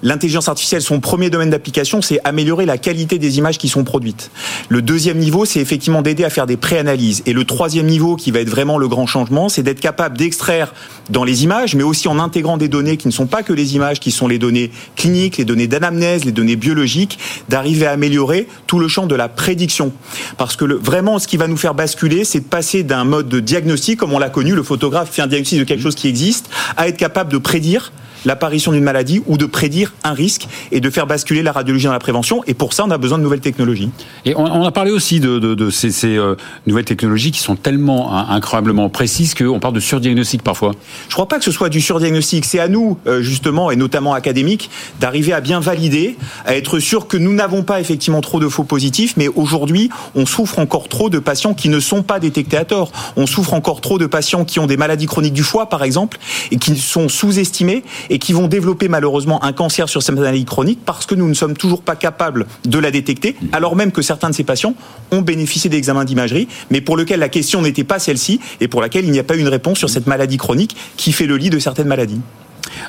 l'intelligence 0.03 0.45
les, 0.47 0.51
artificielle, 0.51 0.83
son 0.83 1.01
premier 1.01 1.31
domaine 1.31 1.51
d'application, 1.51 2.03
c'est 2.03 2.19
améliorer 2.25 2.67
la 2.67 2.79
qualité 2.79 3.19
des 3.19 3.39
images 3.39 3.59
qui 3.59 3.69
sont 3.69 3.85
produites. 3.85 4.31
Le 4.69 4.83
deuxième 4.83 5.19
niveau, 5.19 5.45
c'est 5.45 5.61
effectivement 5.61 6.03
d'aider 6.03 6.25
à 6.25 6.31
faire 6.31 6.47
des 6.47 6.57
préanalyses. 6.57 7.23
Et 7.27 7.33
le 7.33 7.45
troisième 7.45 7.87
niveau, 7.87 8.17
qui 8.17 8.31
va 8.31 8.41
être 8.41 8.51
vraiment 8.51 8.79
le 8.79 8.89
grand 8.89 9.07
changement, 9.07 9.49
c'est 9.49 9.63
d'être 9.63 9.81
capable 9.81 10.19
d'extraire 10.19 10.75
dans 11.11 11.25
les 11.25 11.45
images, 11.45 11.75
mais 11.75 11.83
aussi 11.83 12.09
en 12.09 12.19
intégrant 12.19 12.57
des 12.57 12.69
données 12.69 12.97
qui 12.97 13.09
ne 13.09 13.13
sont 13.13 13.27
pas 13.27 13.43
que 13.43 13.53
les 13.53 13.77
images, 13.77 14.01
qui 14.01 14.11
sont 14.11 14.29
les 14.29 14.39
données 14.39 14.71
cliniques, 14.97 15.37
les 15.37 15.45
données 15.45 15.67
d'anamnèse, 15.67 16.25
les 16.25 16.33
données 16.33 16.57
biologiques, 16.57 17.19
d'arriver 17.49 17.87
à 17.87 17.93
améliorer 17.93 18.49
tout 18.67 18.79
le 18.79 18.89
champ 18.89 19.07
de 19.07 19.15
la 19.15 19.29
prédiction. 19.29 19.93
Parce 20.37 20.57
que 20.57 20.65
vraiment, 20.65 21.19
ce 21.19 21.29
qui 21.29 21.37
va 21.37 21.47
nous 21.47 21.57
faire 21.57 21.75
basculer, 21.75 22.25
c'est 22.25 22.41
de 22.41 22.45
passer 22.45 22.83
d'un 22.83 23.05
mode 23.05 23.29
de 23.29 23.41
diagnostic, 23.41 23.99
comme 23.99 24.13
on 24.13 24.19
l'a 24.19 24.31
connu, 24.31 24.55
le 24.55 24.63
photographe 24.63 25.11
fait 25.11 25.23
un 25.23 25.27
diagnostic 25.27 25.59
de 25.59 25.65
quelque 25.65 25.83
chose 25.83 25.95
qui 25.95 26.09
existe, 26.09 26.49
à 26.77 26.89
être 26.89 26.97
capable 26.97 27.33
de 27.33 27.39
prédire 27.39 27.93
l'apparition 28.25 28.73
d'une 28.73 28.85
maladie 28.85 29.23
ou 29.27 29.37
de 29.37 29.47
prédire 29.47 29.93
un 30.05 30.13
risque 30.13 30.47
et 30.73 30.81
de 30.81 30.91
faire 30.91 31.07
basculer 31.07 31.43
la 31.43 31.53
radiologie 31.53 31.87
dans 31.87 31.93
la 31.93 31.99
prévention. 31.99 32.43
Et 32.47 32.55
pour 32.55 32.73
ça, 32.73 32.85
on 32.87 32.91
a 32.91 32.99
besoin 32.99 33.19
de 33.19 33.23
nouvelles 33.23 33.41
technologies. 33.41 33.91
Et 34.25 34.35
on, 34.37 34.65
a 34.65 34.73
parlé 34.73 34.91
aussi 34.91 35.21
de, 35.21 35.71
ces, 35.71 36.17
euh, 36.17 36.37
nouvelles 36.67 36.85
technologies 36.85 37.31
qui 37.31 37.41
sont 37.41 37.57
tellement 37.57 38.17
hein, 38.17 38.27
incroyablement 38.31 38.89
précises 38.89 39.35
qu'on 39.35 39.61
parle 39.61 39.75
de 39.75 39.81
surdiagnostic 39.81 40.43
parfois. 40.43 40.73
Je 41.03 41.09
ne 41.09 41.13
crois 41.13 41.29
pas 41.29 41.39
que 41.39 41.45
ce 41.45 41.53
soit 41.53 41.69
du 41.69 41.81
surdiagnostic. 41.81 42.45
C'est 42.45 42.61
à 42.61 42.69
nous, 42.69 42.99
euh, 43.07 43.23
justement, 43.23 43.71
et 43.71 43.77
notamment 43.77 44.15
académiques, 44.15 44.71
d'arriver 45.01 45.33
à 45.33 45.41
bien 45.41 45.61
valider, 45.61 46.17
à 46.45 46.57
être 46.57 46.79
sûr 46.79 47.07
que 47.07 47.17
nous 47.17 47.33
n'avons 47.33 47.63
pas 47.63 47.81
effectivement 47.81 48.21
trop 48.21 48.41
de 48.41 48.49
faux 48.49 48.65
positifs, 48.65 49.15
mais 49.17 49.29
aujourd'hui, 49.29 49.91
on 50.15 50.27
souffre 50.27 50.59
encore 50.59 50.89
trop 50.89 51.11
de 51.11 51.19
patients 51.19 51.55
qui 51.55 51.69
ne 51.69 51.81
sont 51.81 52.03
pas 52.03 52.21
détectés 52.21 52.57
à 52.57 52.65
tort. 52.65 52.93
On 53.17 53.27
souffre 53.27 53.55
encore 53.55 53.81
trop 53.81 53.99
de 53.99 54.07
patients 54.07 54.45
qui 54.45 54.59
ont 54.59 54.67
des 54.67 54.77
maladies 54.77 55.07
chroniques 55.07 55.33
du 55.33 55.43
foie, 55.43 55.69
par 55.69 55.85
exemple, 55.85 56.19
et 56.51 56.57
qui 56.57 56.77
sont 56.77 57.09
sous-estimés 57.09 57.83
et 58.11 58.14
qui 58.19 58.33
vont 58.33 58.47
développer 58.47 58.89
malheureusement 58.89 59.43
un 59.45 59.53
cancer 59.53 59.89
sur 59.89 60.03
cette 60.03 60.15
maladie 60.15 60.45
chronique 60.45 60.81
parce 60.85 61.07
que 61.07 61.15
nous 61.15 61.29
ne 61.29 61.35
sommes 61.35 61.57
toujours 61.57 61.83
pas 61.83 61.97
capables 61.97 62.47
de 62.65 62.79
la 62.79 62.91
détecter, 62.91 63.37
alors 63.53 63.77
même 63.77 63.93
que 63.93 64.03
certains 64.03 64.31
de 64.31 64.35
ces 64.35 64.45
patients 64.45 64.75
ont 65.11 65.23
bénéficié 65.23 65.71
d'examens 65.71 66.05
d'imagerie, 66.05 66.49
mais 66.71 66.81
pour 66.81 66.97
lequel 66.97 67.21
la 67.21 67.29
question 67.29 67.63
n'était 67.63 67.85
pas 67.85 67.99
celle-ci 67.99 68.41
et 68.61 68.69
pour 68.69 68.81
laquelle 68.81 69.05
il 69.05 69.11
n'y 69.11 69.19
a 69.19 69.25
pas 69.25 69.37
eu 69.37 69.41
une 69.41 69.49
réponse 69.49 69.79
sur 69.79 69.91
cette 69.91 70.07
maladie 70.07 70.37
chronique 70.37 70.77
qui 70.97 71.13
fait 71.13 71.27
le 71.27 71.37
lit 71.37 71.51
de 71.51 71.59
certaines 71.59 71.89
maladies. 71.89 72.21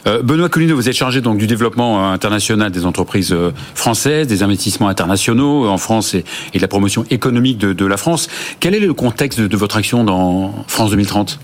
Euh, 0.07 0.22
Benoît 0.22 0.50
Colino, 0.50 0.75
vous 0.75 0.89
êtes 0.89 0.95
chargé 0.95 1.22
donc 1.22 1.38
du 1.38 1.48
développement 1.48 2.00
euh, 2.00 2.13
international 2.13 2.71
des 2.71 2.86
entreprises 2.86 3.31
euh, 3.33 3.51
françaises, 3.74 4.28
des 4.28 4.44
investissements 4.44 4.88
internationaux 4.88 5.68
en 5.68 5.78
France 5.78 6.13
et, 6.13 6.24
de 6.54 6.62
la 6.62 6.68
promotion 6.68 7.06
économique 7.10 7.57
de, 7.57 7.86
la 7.86 7.98
France. 7.98 8.28
Quel 8.60 8.75
est 8.75 8.80
le 8.80 8.94
contexte 8.94 9.39
de 9.39 9.57
votre 9.57 9.78
action 9.78 10.04
dans 10.04 10.66
France 10.68 10.92
2030 10.92 11.39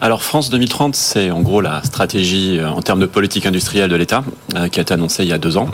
alors 0.00 0.22
France 0.22 0.48
2030, 0.48 0.96
c'est 0.96 1.30
en 1.30 1.42
gros 1.42 1.60
la 1.60 1.82
stratégie 1.82 2.58
euh, 2.58 2.70
en 2.70 2.80
termes 2.80 3.00
de 3.00 3.06
politique 3.06 3.44
industrielle 3.44 3.90
de 3.90 3.96
l'État 3.96 4.24
euh, 4.56 4.68
qui 4.68 4.78
a 4.78 4.82
été 4.82 4.94
annoncée 4.94 5.24
il 5.24 5.28
y 5.28 5.32
a 5.32 5.38
deux 5.38 5.56
ans. 5.56 5.68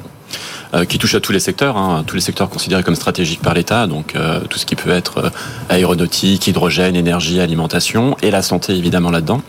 Euh, 0.75 0.85
qui 0.85 0.99
touche 0.99 1.15
à 1.15 1.21
tous 1.21 1.31
les 1.31 1.39
secteurs, 1.39 1.77
hein, 1.77 2.03
tous 2.05 2.17
les 2.17 2.21
secteurs 2.21 2.49
considérés 2.49 2.83
comme 2.83 2.97
stratégiques 2.97 3.41
par 3.41 3.55
l'État, 3.55 3.87
donc 3.87 4.15
tout 4.51 4.59
ce 4.59 4.67
qui 4.67 4.75
peut 4.75 4.91
être 4.91 5.31
aéronautique, 5.69 6.49
hydrogène, 6.49 6.97
énergie, 6.97 7.41
alimentation, 7.41 8.17
et 8.21 8.33
la 8.33 8.43
santé 8.43 8.75
évidemment 8.75 9.13
là-dedans. 9.13 9.43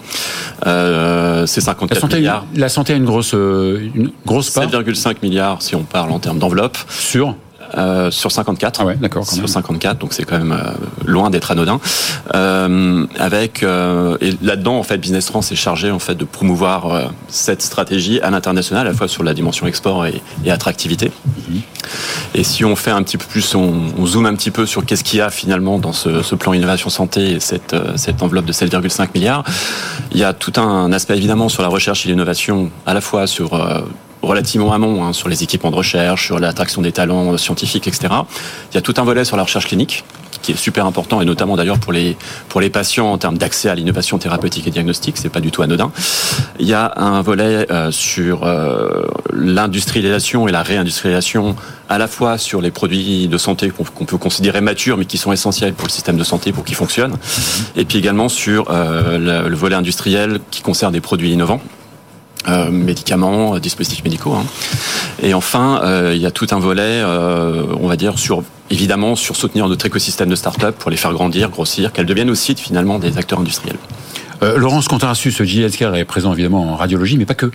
c'est 0.64 1.62
54 1.62 1.96
la 1.96 2.00
santé, 2.00 2.18
milliards. 2.18 2.46
La 2.56 2.70
santé 2.70 2.94
a 2.94 2.96
une 2.98 3.06
grosse, 3.06 3.34
une 3.34 4.12
grosse 4.28 4.52
part 4.52 4.70
7,5 4.70 5.16
milliards 5.24 5.64
si 5.64 5.76
on 5.76 5.84
parle 5.84 6.12
en 6.12 6.20
termes 6.20 6.38
d'enveloppe. 6.38 6.78
Sur 6.88 7.36
euh, 7.76 8.12
sur 8.12 8.32
54. 8.32 8.82
Ah 8.82 8.86
ouais, 8.86 8.96
d'accord. 8.96 9.26
Sur 9.26 9.50
54, 9.50 9.98
donc 9.98 10.14
c'est 10.14 10.24
quand 10.24 10.38
même 10.38 10.52
euh, 10.52 10.72
loin 11.06 11.30
d'être 11.30 11.52
anodin. 11.52 11.80
Euh, 12.36 13.06
avec 13.18 13.64
et 13.64 14.34
là-dedans, 14.42 14.78
en 14.78 14.84
fait, 14.84 14.98
Business 14.98 15.28
France 15.28 15.52
est 15.52 15.56
chargé 15.56 15.92
en 15.92 16.00
fait 16.00 16.16
de 16.16 16.26
promouvoir 16.26 17.12
cette 17.28 17.62
stratégie 17.62 18.20
à 18.22 18.30
l'international, 18.30 18.88
à 18.88 18.90
la 18.92 18.96
fois 18.96 19.08
sur 19.08 19.24
la 19.24 19.34
dimension 19.34 19.68
export 19.68 20.06
et, 20.06 20.22
et 20.46 20.52
attractivité. 20.52 21.12
Mhm. 21.50 21.62
Et 22.36 22.44
si 22.44 22.66
on 22.66 22.76
fait 22.76 22.92
un 22.92 23.02
petit 23.04 23.18
peu 23.18 23.26
plus, 23.26 23.56
on, 23.56 23.74
on 23.98 24.06
zoome 24.06 24.26
un 24.26 24.36
petit 24.36 24.52
peu 24.52 24.66
sur 24.66 24.86
qu'est-ce 24.86 25.04
qu'il 25.04 25.20
y 25.20 25.22
a 25.22 25.30
finalement 25.30 25.80
dans 25.80 25.94
ce, 25.94 26.22
ce 26.22 26.36
plan 26.36 26.54
innovation 26.54 26.90
santé 26.90 27.32
et 27.32 27.40
cette, 27.40 27.76
cette 27.96 28.22
enveloppe 28.22 28.46
de 28.46 28.54
7,5 28.54 29.10
milliards, 29.16 29.44
il 30.12 30.20
y 30.20 30.24
a 30.24 30.34
tout 30.34 30.54
un 30.60 30.92
aspect 30.92 31.16
évidemment 31.16 31.50
sur 31.50 31.64
la 31.64 31.70
recherche 31.70 32.06
et 32.06 32.10
l'innovation, 32.10 32.70
à 32.86 32.94
la 32.94 33.02
fois 33.02 33.28
sur 33.28 33.56
relativement 34.22 34.74
amont 34.74 35.04
hein, 35.04 35.14
sur 35.14 35.30
les 35.30 35.44
équipements 35.44 35.72
de 35.72 35.76
recherche, 35.76 36.26
sur 36.26 36.40
l'attraction 36.40 36.82
des 36.82 36.92
talents 36.92 37.34
euh, 37.34 37.38
scientifiques, 37.38 37.88
etc. 37.88 38.14
Il 38.72 38.76
y 38.76 38.78
a 38.78 38.82
tout 38.82 38.94
un 38.98 39.04
volet 39.04 39.26
sur 39.26 39.38
la 39.38 39.44
recherche 39.44 39.68
clinique 39.68 40.04
qui 40.42 40.52
est 40.52 40.56
super 40.56 40.86
important 40.86 41.20
et 41.20 41.26
notamment 41.26 41.56
d'ailleurs 41.56 41.80
pour 41.80 41.92
les 41.92 42.16
pour 42.48 42.62
les 42.62 42.70
patients 42.70 43.12
en 43.12 43.18
termes 43.18 43.38
d'accès 43.38 43.70
à 43.70 43.76
l'innovation 43.76 44.18
thérapeutique 44.20 44.68
et 44.68 44.72
diagnostique, 44.72 45.18
c'est 45.18 45.30
pas 45.30 45.40
du 45.40 45.52
tout 45.52 45.62
anodin. 45.62 45.92
Il 46.60 46.68
y 46.68 46.74
a 46.74 46.94
un 46.98 47.22
volet 47.22 47.66
euh, 47.72 47.92
sur 47.92 48.44
euh, 48.44 49.08
l'industrialisation 49.34 50.48
et 50.48 50.52
la 50.52 50.62
réindustrialisation 50.62 51.56
à 51.90 51.98
la 51.98 52.08
fois 52.08 52.38
sur 52.38 52.62
les 52.62 52.72
produits 52.72 53.28
de 53.28 53.38
santé 53.38 53.72
qu'on 53.72 54.06
peut 54.06 54.18
considérer 54.18 54.62
matures 54.62 54.98
mais 54.98 55.06
qui 55.06 55.18
sont 55.18 55.32
essentiels 55.32 55.74
pour 55.74 55.88
le 55.88 55.92
système 55.92 56.18
de 56.18 56.24
santé 56.24 56.52
pour 56.52 56.66
qu'il 56.66 56.76
fonctionne 56.76 57.16
et 57.76 57.86
puis 57.86 57.98
également 57.98 58.30
sur 58.30 58.66
le 58.70 59.56
volet 59.56 59.76
industriel 59.76 60.40
qui 60.52 60.62
concerne 60.62 60.92
des 60.94 61.02
produits 61.02 61.32
innovants 61.32 61.62
médicaments, 62.72 63.60
dispositifs 63.60 64.04
médicaux. 64.04 64.34
Hein. 64.34 64.46
Et 65.22 65.34
enfin, 65.34 65.82
il 66.14 66.20
y 66.20 66.26
a 66.26 66.32
tout 66.32 66.48
un 66.52 66.60
volet, 66.60 67.04
on 67.04 67.88
va 67.88 67.96
dire, 67.96 68.18
sur 68.20 68.44
évidemment 68.70 69.16
sur 69.16 69.36
soutenir 69.36 69.68
notre 69.68 69.86
écosystème 69.86 70.30
de 70.30 70.36
start-up 70.36 70.76
pour 70.78 70.92
les 70.92 70.98
faire 70.98 71.14
grandir, 71.14 71.50
grossir, 71.50 71.92
qu'elles 71.92 72.06
deviennent 72.06 72.30
aussi 72.30 72.56
finalement 72.56 73.00
des 73.00 73.18
acteurs 73.18 73.40
industriels. 73.40 73.78
Laurence 74.42 74.88
Contarassus, 74.88 75.32
JSK 75.32 75.82
est 75.82 76.06
présent 76.06 76.32
évidemment 76.34 76.72
en 76.72 76.76
radiologie, 76.76 77.18
mais 77.18 77.26
pas 77.26 77.34
que. 77.34 77.52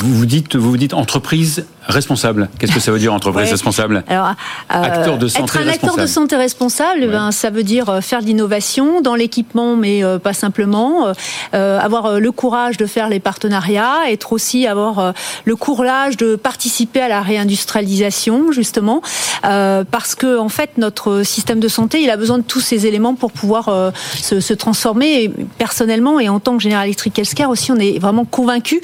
Vous 0.00 0.14
vous 0.14 0.26
dites, 0.26 0.56
vous 0.56 0.70
vous 0.70 0.76
dites 0.78 0.94
entreprise 0.94 1.66
responsable. 1.90 2.48
Qu'est-ce 2.58 2.72
que 2.72 2.80
ça 2.80 2.90
veut 2.90 2.98
dire 2.98 3.12
entreprise 3.12 3.50
responsable 3.50 4.04
Alors, 4.08 4.28
euh, 4.28 4.82
acteur 4.82 5.18
de 5.18 5.28
santé 5.28 5.44
être 5.44 5.56
un 5.58 5.68
acteur 5.68 5.96
de 5.96 6.06
santé 6.06 6.36
responsable, 6.36 7.08
ben, 7.10 7.30
ça 7.32 7.50
veut 7.50 7.62
dire 7.62 7.88
euh, 7.88 8.00
faire 8.00 8.20
de 8.20 8.26
l'innovation 8.26 9.00
dans 9.00 9.14
l'équipement, 9.14 9.76
mais 9.76 10.02
euh, 10.04 10.18
pas 10.18 10.32
simplement. 10.32 11.12
avoir 11.52 12.20
le 12.20 12.32
courage 12.32 12.76
de 12.76 12.86
faire 12.86 13.08
les 13.08 13.20
partenariats, 13.20 14.10
être 14.10 14.32
aussi 14.32 14.66
avoir 14.66 15.12
le 15.44 15.56
courage 15.56 16.16
de 16.16 16.36
participer 16.36 17.00
à 17.00 17.08
la 17.08 17.20
réindustrialisation, 17.20 18.52
justement, 18.52 19.02
parce 19.42 20.14
que 20.14 20.38
en 20.38 20.48
fait 20.48 20.78
notre 20.78 21.22
système 21.22 21.60
de 21.60 21.68
santé, 21.68 22.02
il 22.02 22.10
a 22.10 22.16
besoin 22.16 22.38
de 22.38 22.42
tous 22.42 22.60
ces 22.60 22.86
éléments 22.86 23.14
pour 23.14 23.32
pouvoir 23.32 23.92
se, 24.14 24.40
se, 24.40 24.54
transformer. 24.54 25.24
Et 25.24 25.28
personnellement, 25.58 26.20
et 26.20 26.28
en 26.28 26.40
tant 26.40 26.56
que 26.56 26.62
General 26.62 26.84
Electric 26.86 27.18
Healthcare 27.18 27.50
aussi, 27.50 27.72
on 27.72 27.76
est 27.76 27.98
vraiment 27.98 28.24
convaincu 28.24 28.80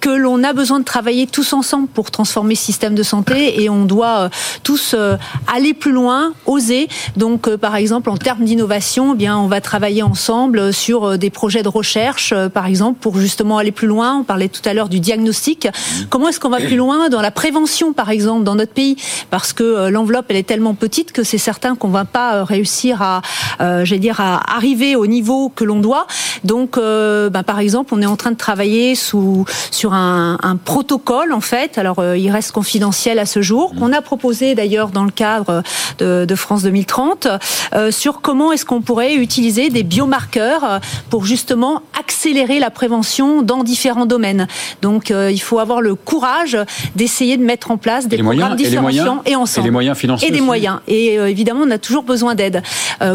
que 0.00 0.10
l'on 0.10 0.25
a 0.42 0.52
besoin 0.52 0.80
de 0.80 0.84
travailler 0.84 1.26
tous 1.26 1.52
ensemble 1.52 1.88
pour 1.88 2.10
transformer 2.10 2.54
ce 2.54 2.64
système 2.64 2.94
de 2.94 3.02
santé 3.02 3.62
et 3.62 3.68
on 3.68 3.84
doit 3.84 4.18
euh, 4.18 4.28
tous 4.62 4.94
euh, 4.94 5.16
aller 5.52 5.74
plus 5.74 5.92
loin, 5.92 6.32
oser. 6.46 6.88
Donc, 7.16 7.48
euh, 7.48 7.56
par 7.56 7.76
exemple, 7.76 8.10
en 8.10 8.16
termes 8.16 8.44
d'innovation, 8.44 9.14
eh 9.14 9.16
bien, 9.16 9.36
on 9.38 9.46
va 9.46 9.60
travailler 9.60 10.02
ensemble 10.02 10.72
sur 10.72 11.18
des 11.18 11.30
projets 11.30 11.62
de 11.62 11.68
recherche, 11.68 12.34
par 12.52 12.66
exemple, 12.66 12.98
pour 13.00 13.18
justement 13.18 13.58
aller 13.58 13.72
plus 13.72 13.86
loin. 13.88 14.18
On 14.18 14.24
parlait 14.24 14.48
tout 14.48 14.66
à 14.68 14.74
l'heure 14.74 14.88
du 14.88 15.00
diagnostic. 15.00 15.68
Comment 16.10 16.28
est-ce 16.28 16.40
qu'on 16.40 16.50
va 16.50 16.58
plus 16.58 16.76
loin 16.76 17.08
dans 17.08 17.20
la 17.20 17.30
prévention, 17.30 17.92
par 17.92 18.10
exemple, 18.10 18.44
dans 18.44 18.54
notre 18.54 18.72
pays? 18.72 18.96
Parce 19.30 19.52
que 19.52 19.88
l'enveloppe, 19.88 20.26
elle 20.28 20.36
est 20.36 20.46
tellement 20.46 20.74
petite 20.74 21.12
que 21.12 21.22
c'est 21.22 21.38
certain 21.38 21.76
qu'on 21.76 21.88
va 21.88 22.04
pas 22.04 22.44
réussir 22.44 23.02
à, 23.02 23.22
j'allais 23.58 23.98
dire, 23.98 24.20
à 24.20 24.54
arriver 24.56 24.96
au 24.96 25.06
niveau 25.06 25.48
que 25.48 25.64
l'on 25.64 25.80
doit. 25.80 26.06
Donc, 26.44 26.76
ben, 26.76 27.42
par 27.44 27.58
exemple, 27.58 27.94
on 27.94 28.02
est 28.02 28.06
en 28.06 28.16
train 28.16 28.30
de 28.30 28.36
travailler 28.36 28.94
sous 28.94 29.44
sur 29.70 29.94
un, 29.94 30.05
un 30.06 30.56
protocole, 30.56 31.32
en 31.32 31.40
fait. 31.40 31.78
Alors, 31.78 31.98
euh, 31.98 32.16
il 32.16 32.30
reste 32.30 32.52
confidentiel 32.52 33.18
à 33.18 33.26
ce 33.26 33.42
jour, 33.42 33.74
qu'on 33.78 33.92
a 33.92 34.00
proposé 34.00 34.54
d'ailleurs 34.54 34.88
dans 34.88 35.04
le 35.04 35.10
cadre 35.10 35.62
de, 35.98 36.34
France 36.34 36.62
2030, 36.62 37.28
euh, 37.74 37.90
sur 37.90 38.20
comment 38.20 38.52
est-ce 38.52 38.64
qu'on 38.64 38.82
pourrait 38.82 39.14
utiliser 39.14 39.70
des 39.70 39.82
biomarqueurs 39.82 40.64
euh, 40.64 40.78
pour 41.10 41.24
justement 41.24 41.82
accélérer 41.98 42.58
la 42.58 42.70
prévention 42.70 43.42
dans 43.42 43.64
différents 43.64 44.06
domaines. 44.06 44.46
Donc 44.82 45.10
il 45.10 45.40
faut 45.40 45.58
avoir 45.58 45.80
le 45.80 45.94
courage 45.94 46.58
d'essayer 46.94 47.36
de 47.36 47.44
mettre 47.44 47.70
en 47.70 47.76
place 47.76 48.06
des 48.06 48.18
programmes 48.18 48.56
différenciants 48.56 49.22
et, 49.24 49.34
ensemble. 49.34 49.66
Et 49.66 49.68
les 49.68 49.72
moyens 49.72 49.96
financiers. 49.96 50.28
Et 50.28 50.30
des 50.30 50.40
moyens. 50.40 50.80
Et 50.86 51.14
évidemment, 51.14 51.62
on 51.66 51.70
a 51.70 51.78
toujours 51.78 52.02
besoin 52.02 52.34
d'aide, 52.34 52.62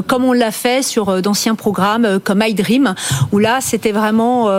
comme 0.08 0.26
on 0.26 0.34
l'a 0.34 0.52
fait 0.52 0.84
sur 0.84 1.22
d'anciens 1.22 1.56
programmes 1.56 2.20
comme 2.24 2.44
iDream, 2.46 2.96
où 3.32 3.40
là, 3.40 3.60
c'était 3.62 3.92
vraiment 3.92 4.50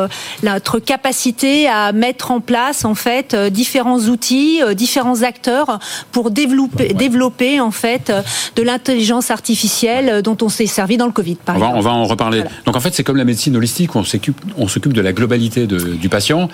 notre 0.43 0.79
capacité 0.79 1.69
à 1.69 1.93
mettre 1.93 2.22
en 2.31 2.41
place 2.41 2.85
en 2.85 2.95
fait 2.95 3.35
différents 3.35 3.99
outils 3.99 4.43
euh, 4.63 4.75
différents 4.75 5.23
acteurs 5.23 5.79
pour 6.11 6.31
développer, 6.31 6.93
développer 6.95 7.61
en 7.61 7.71
fait 7.71 8.11
euh, 8.11 8.23
de 8.57 8.63
l'intelligence 8.63 9.31
artificielle 9.31 10.09
euh, 10.09 10.23
dont 10.23 10.37
on 10.43 10.49
s'est 10.49 10.67
servi 10.67 10.97
dans 10.97 11.07
le 11.07 11.13
Covid. 11.13 11.37
Par 11.37 11.57
on, 11.57 11.59
va, 11.59 11.69
on 11.75 11.81
va 11.81 11.91
en 11.91 12.05
reparler. 12.05 12.43
Donc 12.65 12.77
en 12.77 12.81
fait, 12.81 12.95
c'est 12.95 13.05
comme 13.05 13.17
la 13.17 13.25
médecine 13.25 13.57
holistique, 13.57 13.95
on 13.97 14.05
s'occupe, 14.05 14.41
on 14.57 14.69
s'occupe 14.69 14.93
de 14.93 15.01
la 15.01 15.13
globalité 15.13 15.67
du 15.67 16.09
patient. 16.09 16.49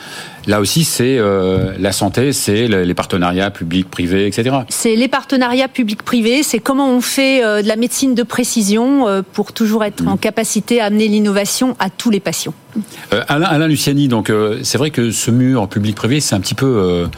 Là 0.48 0.60
aussi, 0.60 0.84
c'est 0.84 1.18
la 1.78 1.92
santé, 1.92 2.32
c'est 2.32 2.66
les 2.66 2.94
partenariats 2.94 3.50
publics-privés, 3.50 4.26
etc. 4.26 4.56
C'est 4.68 4.96
les 4.96 5.08
partenariats 5.08 5.68
publics-privés, 5.68 6.42
c'est 6.42 6.58
comment 6.58 6.90
on 6.90 7.00
fait 7.00 7.42
de 7.62 7.68
la 7.68 7.76
médecine 7.76 8.14
de 8.14 8.22
précision 8.22 9.22
pour 9.32 9.52
toujours 9.52 9.84
être 9.84 10.02
mm. 10.02 10.08
en 10.08 10.16
capacité 10.16 10.80
à 10.80 10.86
amener 10.86 11.08
l'innovation 11.08 11.76
à 11.78 11.90
tous 11.90 12.10
les 12.10 12.20
patients. 12.20 12.54
Alain, 13.10 13.66
Luciani, 13.66 14.08
donc 14.08 14.32
c'est 14.62 14.78
vrai 14.78 14.90
que 14.90 15.10
ce 15.10 15.30
mur 15.30 15.68
public-privé, 15.68 16.20
c'est 16.20 16.34
un 16.34 16.40
petit 16.40 16.54
peu 16.54 17.08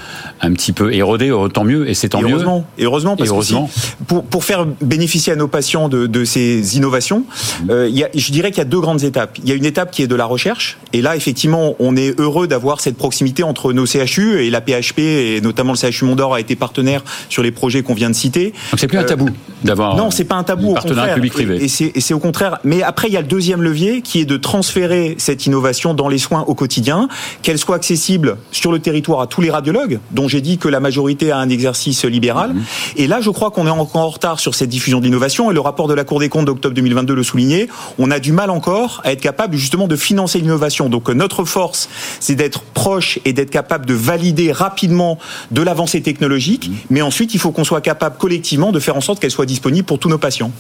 un 0.41 0.53
petit 0.53 0.73
peu 0.73 0.93
érodé, 0.93 1.31
autant 1.31 1.65
mieux, 1.65 1.89
et 1.89 1.95
c'est 1.95 2.11
tant 2.11 2.23
heureusement, 2.23 2.59
mieux. 2.79 2.83
Et 2.83 2.87
heureusement, 2.87 3.17
parce 3.17 3.31
que 3.31 4.05
pour, 4.07 4.25
pour 4.25 4.45
faire 4.45 4.67
bénéficier 4.81 5.33
à 5.33 5.37
nos 5.37 5.49
patients 5.49 5.89
de, 5.89 6.07
de 6.07 6.25
ces 6.25 6.77
innovations, 6.77 7.25
euh, 7.69 7.89
y 7.89 8.05
a, 8.05 8.09
je 8.15 8.33
dirais 8.33 8.51
qu'il 8.51 8.59
y 8.59 8.63
a 8.63 8.67
deux 8.67 8.81
grandes 8.81 9.05
étapes. 9.05 9.39
Il 9.43 9.49
y 9.49 9.53
a 9.53 9.55
une 9.55 9.65
étape 9.65 9.91
qui 9.91 10.03
est 10.03 10.07
de 10.07 10.15
la 10.15 10.25
recherche, 10.25 10.79
et 10.93 11.03
là, 11.03 11.17
effectivement, 11.17 11.75
on 11.79 11.97
est 11.97 12.19
heureux 12.19 12.47
d'avoir 12.47 12.81
cette 12.81 12.97
proximité 12.97 13.20
entre 13.43 13.73
nos 13.73 13.87
CHU 13.87 14.43
et 14.43 14.51
la 14.51 14.61
PHP, 14.61 14.99
et 14.99 15.41
notamment 15.41 15.73
le 15.73 15.91
CHU 15.91 16.05
Mondor 16.05 16.35
a 16.35 16.41
été 16.41 16.57
partenaire 16.57 17.03
sur 17.29 17.43
les 17.43 17.51
projets 17.51 17.83
qu'on 17.83 17.95
vient 17.95 18.11
de 18.11 18.15
citer. 18.15 18.53
Donc 18.71 18.81
c'est 18.81 18.87
plus 18.87 18.99
un 18.99 19.05
tabou 19.05 19.29
euh, 19.29 19.65
d'avoir. 19.65 19.97
Non, 19.97 20.11
c'est 20.11 20.25
pas 20.25 20.37
un 20.37 20.43
tabou. 20.43 20.71
Au 20.71 20.75
partenariat 20.75 21.15
public-privé. 21.15 21.63
Et, 21.63 21.69
c'est 21.69 22.15
au 22.15 22.19
contraire. 22.19 22.59
Mais 22.65 22.83
après, 22.83 23.09
il 23.09 23.15
y 23.15 23.17
a 23.17 23.21
le 23.21 23.27
deuxième 23.27 23.63
levier 23.63 24.03
qui 24.03 24.21
est 24.21 24.25
de 24.25 24.37
transférer 24.37 25.15
cette 25.19 25.47
innovation 25.47 25.95
dans 25.95 26.09
les 26.09 26.19
soins 26.19 26.45
au 26.47 26.55
quotidien, 26.55 27.09
qu'elle 27.43 27.59
soit 27.59 27.77
accessible 27.77 28.37
sur 28.53 28.73
le 28.73 28.79
territoire 28.79 29.21
à 29.21 29.27
tous 29.27 29.41
les 29.41 29.51
radiologues, 29.51 30.01
dont 30.11 30.29
j'ai 30.29 30.41
dit 30.41 30.59
que 30.59 30.69
la 30.69 30.81
majorité 30.81 31.31
a 31.31 31.39
un 31.39 31.49
exercice 31.49 32.05
libéral. 32.05 32.55
Mhm. 32.55 32.63
Et 32.97 33.07
là, 33.07 33.21
je 33.21 33.31
crois 33.31 33.51
qu'on 33.51 33.67
est 33.67 33.71
encore 33.71 34.03
en 34.03 34.09
retard 34.09 34.41
sur 34.41 34.55
cette 34.55 34.69
diffusion 34.69 35.01
d'innovation. 35.01 35.51
Et 35.51 35.55
le 35.55 35.61
rapport 35.61 35.89
de 35.89 35.95
la 35.95 36.05
Cour 36.05 36.21
des 36.21 36.29
comptes 36.29 36.47
d'octobre 36.47 36.75
2022 36.75 37.15
le 37.15 37.23
soulignait. 37.23 37.69
On 37.99 38.11
a 38.11 38.19
du 38.19 38.33
mal 38.33 38.51
encore 38.51 39.01
à 39.05 39.13
être 39.13 39.21
capable 39.21 39.57
justement 39.57 39.89
de 39.89 39.97
financer 39.97 40.39
l'innovation. 40.39 40.89
Donc 40.89 41.09
notre 41.09 41.45
force, 41.45 41.89
c'est 42.21 42.35
d'être 42.35 42.63
proche 42.63 43.10
et 43.25 43.33
d'être 43.33 43.51
capable 43.51 43.87
de 43.87 43.95
valider 43.95 44.53
rapidement 44.53 45.19
de 45.51 45.63
l'avancée 45.63 46.03
technologique. 46.03 46.69
Mhm. 46.69 46.77
Mais 46.91 47.03
ensuite, 47.03 47.35
il 47.35 47.41
faut 47.41 47.53
qu'on 47.53 47.65
soit 47.65 47.81
capable 47.81 48.17
collectivement 48.19 48.73
de 48.73 48.81
faire 48.81 48.97
en 48.97 49.01
sorte 49.01 49.21
qu'elle 49.21 49.31
soit 49.31 49.47
disponible 49.47 49.87
pour 49.87 49.99
tous 49.99 50.09
nos 50.09 50.19
patients. 50.19 50.53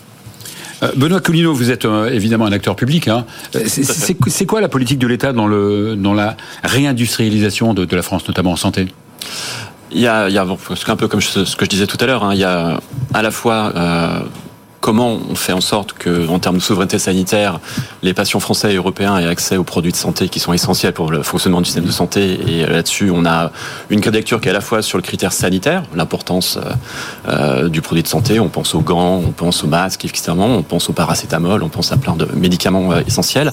Euh, 0.82 0.90
Benoît 0.96 1.20
Colino, 1.20 1.52
vous 1.52 1.70
êtes 1.70 1.84
euh, 1.84 2.10
évidemment 2.10 2.46
un 2.46 2.52
acteur 2.52 2.76
public. 2.76 3.08
Hein. 3.08 3.26
C'est 3.52 4.46
quoi 4.46 4.60
la 4.60 4.68
politique 4.68 4.98
de 4.98 5.06
l'État 5.06 5.32
dans, 5.32 5.48
dans 5.48 6.14
la 6.14 6.36
réindustrialisation 6.64 7.74
de, 7.74 7.84
de 7.84 7.96
la 7.96 8.02
France, 8.02 8.26
notamment 8.26 8.52
en 8.52 8.56
santé? 8.56 8.86
Il 9.92 10.00
y 10.00 10.06
a, 10.06 10.28
il 10.28 10.34
y 10.34 10.38
a 10.38 10.42
un 10.42 10.96
peu 10.96 11.08
comme 11.08 11.20
ce 11.20 11.56
que 11.56 11.64
je 11.64 11.70
disais 11.70 11.86
tout 11.86 11.98
à 12.00 12.06
l'heure, 12.06 12.22
hein, 12.22 12.32
il 12.32 12.40
y 12.40 12.44
a 12.44 12.80
à 13.12 13.22
la 13.22 13.30
fois 13.30 13.72
euh, 13.74 14.20
comment 14.80 15.18
on 15.30 15.34
fait 15.34 15.52
en 15.52 15.60
sorte 15.60 15.92
que, 15.92 16.28
en 16.28 16.38
termes 16.38 16.56
de 16.56 16.62
souveraineté 16.62 16.98
sanitaire, 16.98 17.60
les 18.02 18.14
patients 18.14 18.40
français 18.40 18.72
et 18.72 18.76
européens 18.76 19.18
aient 19.18 19.26
accès 19.26 19.56
aux 19.56 19.64
produits 19.64 19.92
de 19.92 19.96
santé 19.96 20.28
qui 20.28 20.40
sont 20.40 20.52
essentiels 20.52 20.92
pour 20.92 21.10
le 21.10 21.22
fonctionnement 21.22 21.60
du 21.60 21.66
système 21.66 21.84
de 21.84 21.90
santé. 21.90 22.40
Et 22.46 22.66
là-dessus, 22.66 23.10
on 23.10 23.26
a 23.26 23.52
une 23.90 24.00
lecture 24.00 24.40
qui 24.40 24.48
est 24.48 24.50
à 24.50 24.54
la 24.54 24.60
fois 24.60 24.82
sur 24.82 24.98
le 24.98 25.02
critère 25.02 25.32
sanitaire, 25.32 25.82
l'importance 25.94 26.56
euh, 26.56 26.70
euh, 27.28 27.68
du 27.68 27.82
produit 27.82 28.02
de 28.02 28.08
santé. 28.08 28.40
On 28.40 28.48
pense 28.48 28.74
aux 28.74 28.80
gants, 28.80 29.22
on 29.24 29.32
pense 29.32 29.62
aux 29.62 29.68
masques, 29.68 30.04
évidemment, 30.04 30.46
on 30.46 30.62
pense 30.62 30.88
au 30.88 30.92
paracétamol, 30.92 31.62
on 31.62 31.68
pense 31.68 31.92
à 31.92 31.96
plein 31.96 32.16
de 32.16 32.26
médicaments 32.34 32.92
euh, 32.92 33.02
essentiels. 33.06 33.52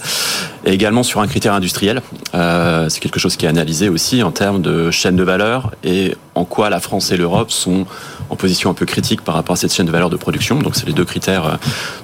Et 0.68 0.74
également 0.74 1.02
sur 1.02 1.22
un 1.22 1.28
critère 1.28 1.54
industriel. 1.54 2.02
C'est 2.34 3.00
quelque 3.00 3.20
chose 3.20 3.36
qui 3.38 3.46
est 3.46 3.50
analysé 3.50 3.90
aussi 3.90 4.22
en 4.22 4.32
termes 4.32 4.62
de 4.62 4.92
chaîne 4.92 5.16
de 5.16 5.24
valeur 5.24 5.72
et 5.84 6.14
en 6.36 6.46
quoi 6.46 6.70
la 6.70 6.80
France 6.80 7.12
et 7.12 7.18
l'Europe 7.18 7.52
sont 7.52 7.86
en 8.30 8.36
position 8.36 8.70
un 8.70 8.74
peu 8.74 8.86
critique 8.86 9.22
par 9.22 9.36
rapport 9.36 9.54
à 9.54 9.56
cette 9.56 9.74
chaîne 9.74 9.86
de 9.86 9.92
valeur 9.92 10.10
de 10.10 10.16
production. 10.16 10.60
Donc 10.60 10.76
c'est 10.76 10.86
les 10.86 10.94
deux 10.94 11.06
critères. 11.06 11.46
Euh, 11.46 11.56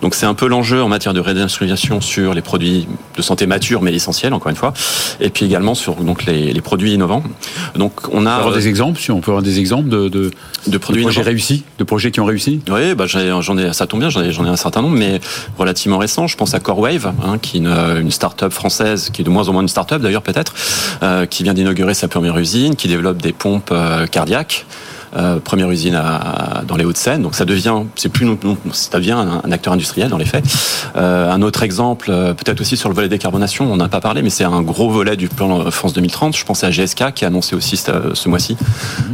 donc 0.01 0.15
c'est 0.15 0.25
un 0.25 0.33
peu 0.33 0.47
l'enjeu 0.47 0.81
en 0.81 0.87
matière 0.87 1.13
de 1.13 1.19
réindustrialisation 1.19 2.01
sur 2.01 2.33
les 2.33 2.41
produits 2.41 2.87
de 3.15 3.21
santé 3.21 3.45
matures 3.45 3.81
mais 3.81 3.93
essentiels 3.93 4.33
encore 4.33 4.49
une 4.49 4.55
fois, 4.55 4.73
et 5.19 5.29
puis 5.29 5.45
également 5.45 5.75
sur 5.75 5.95
donc 5.95 6.25
les, 6.25 6.61
produits 6.61 6.93
innovants. 6.93 7.23
Donc 7.75 7.93
on 8.11 8.25
a 8.25 8.41
on 8.41 8.49
peut 8.49 8.55
des 8.55 8.67
exemples, 8.67 8.99
si 8.99 9.11
on 9.11 9.19
peut 9.19 9.31
avoir 9.31 9.43
des 9.43 9.59
exemples 9.59 9.89
de, 9.89 10.07
de, 10.07 10.31
produits 10.77 11.03
projets 11.03 11.21
réussis, 11.21 11.63
de 11.77 11.83
projets 11.83 12.11
qui 12.11 12.19
ont 12.19 12.25
réussi. 12.25 12.61
Oui, 12.69 12.95
bah 12.95 13.05
j'en 13.07 13.57
ai, 13.57 13.73
ça 13.73 13.87
tombe 13.87 13.99
bien, 13.99 14.09
j'en 14.09 14.23
ai, 14.23 14.29
ai, 14.29 14.39
un 14.39 14.55
certain 14.55 14.81
nombre, 14.81 14.97
mais 14.97 15.19
relativement 15.57 15.97
récents. 15.97 16.27
Je 16.27 16.37
pense 16.37 16.53
à 16.53 16.59
CoreWave, 16.59 17.13
hein, 17.23 17.37
qui 17.37 17.57
est 17.57 17.59
une, 17.59 17.67
une 17.67 18.11
start-up 18.11 18.51
française, 18.51 19.09
qui 19.11 19.21
est 19.21 19.25
de 19.25 19.29
moins 19.29 19.49
en 19.49 19.53
moins 19.53 19.61
une 19.61 19.67
start-up 19.67 20.01
d'ailleurs 20.01 20.21
peut-être, 20.21 20.53
euh, 21.01 21.25
qui 21.25 21.43
vient 21.43 21.53
d'inaugurer 21.53 21.93
sa 21.93 22.07
première 22.07 22.37
usine, 22.37 22.75
qui 22.75 22.87
développe 22.87 23.21
des 23.21 23.33
pompes 23.33 23.69
euh, 23.71 24.07
cardiaques. 24.07 24.65
Euh, 25.15 25.39
première 25.39 25.69
usine 25.69 25.93
à, 25.93 26.63
dans 26.67 26.75
les 26.75 26.85
Hauts-de-Seine. 26.85 27.21
Donc 27.21 27.35
ça 27.35 27.45
devient, 27.45 27.75
c'est 27.95 28.09
plus 28.09 28.25
non, 28.25 28.37
ça 28.71 28.97
devient 28.97 29.11
un, 29.11 29.51
acteur 29.51 29.73
industriel 29.73 30.09
dans 30.09 30.17
les 30.17 30.25
faits. 30.25 30.43
Euh, 30.95 31.31
un 31.31 31.41
autre 31.43 31.61
exemple, 31.61 32.07
euh, 32.09 32.33
peut-être 32.33 32.61
aussi 32.61 32.77
sur 32.77 32.89
le 32.89 32.95
volet 32.95 33.09
décarbonation, 33.09 33.71
on 33.71 33.77
n'a 33.77 33.89
pas 33.89 34.01
parlé, 34.01 34.23
mais 34.23 34.31
c'est 34.31 34.43
un 34.43 34.63
gros 34.63 34.89
volet 34.89 35.15
du 35.15 35.27
plan 35.27 35.69
France 35.69 35.93
2030. 35.93 36.35
Je 36.35 36.43
pense 36.45 36.63
à 36.63 36.71
GSK 36.71 37.13
qui 37.13 37.25
a 37.25 37.27
annoncé 37.27 37.55
aussi 37.55 37.77
ce, 37.77 38.27
mois-ci 38.27 38.57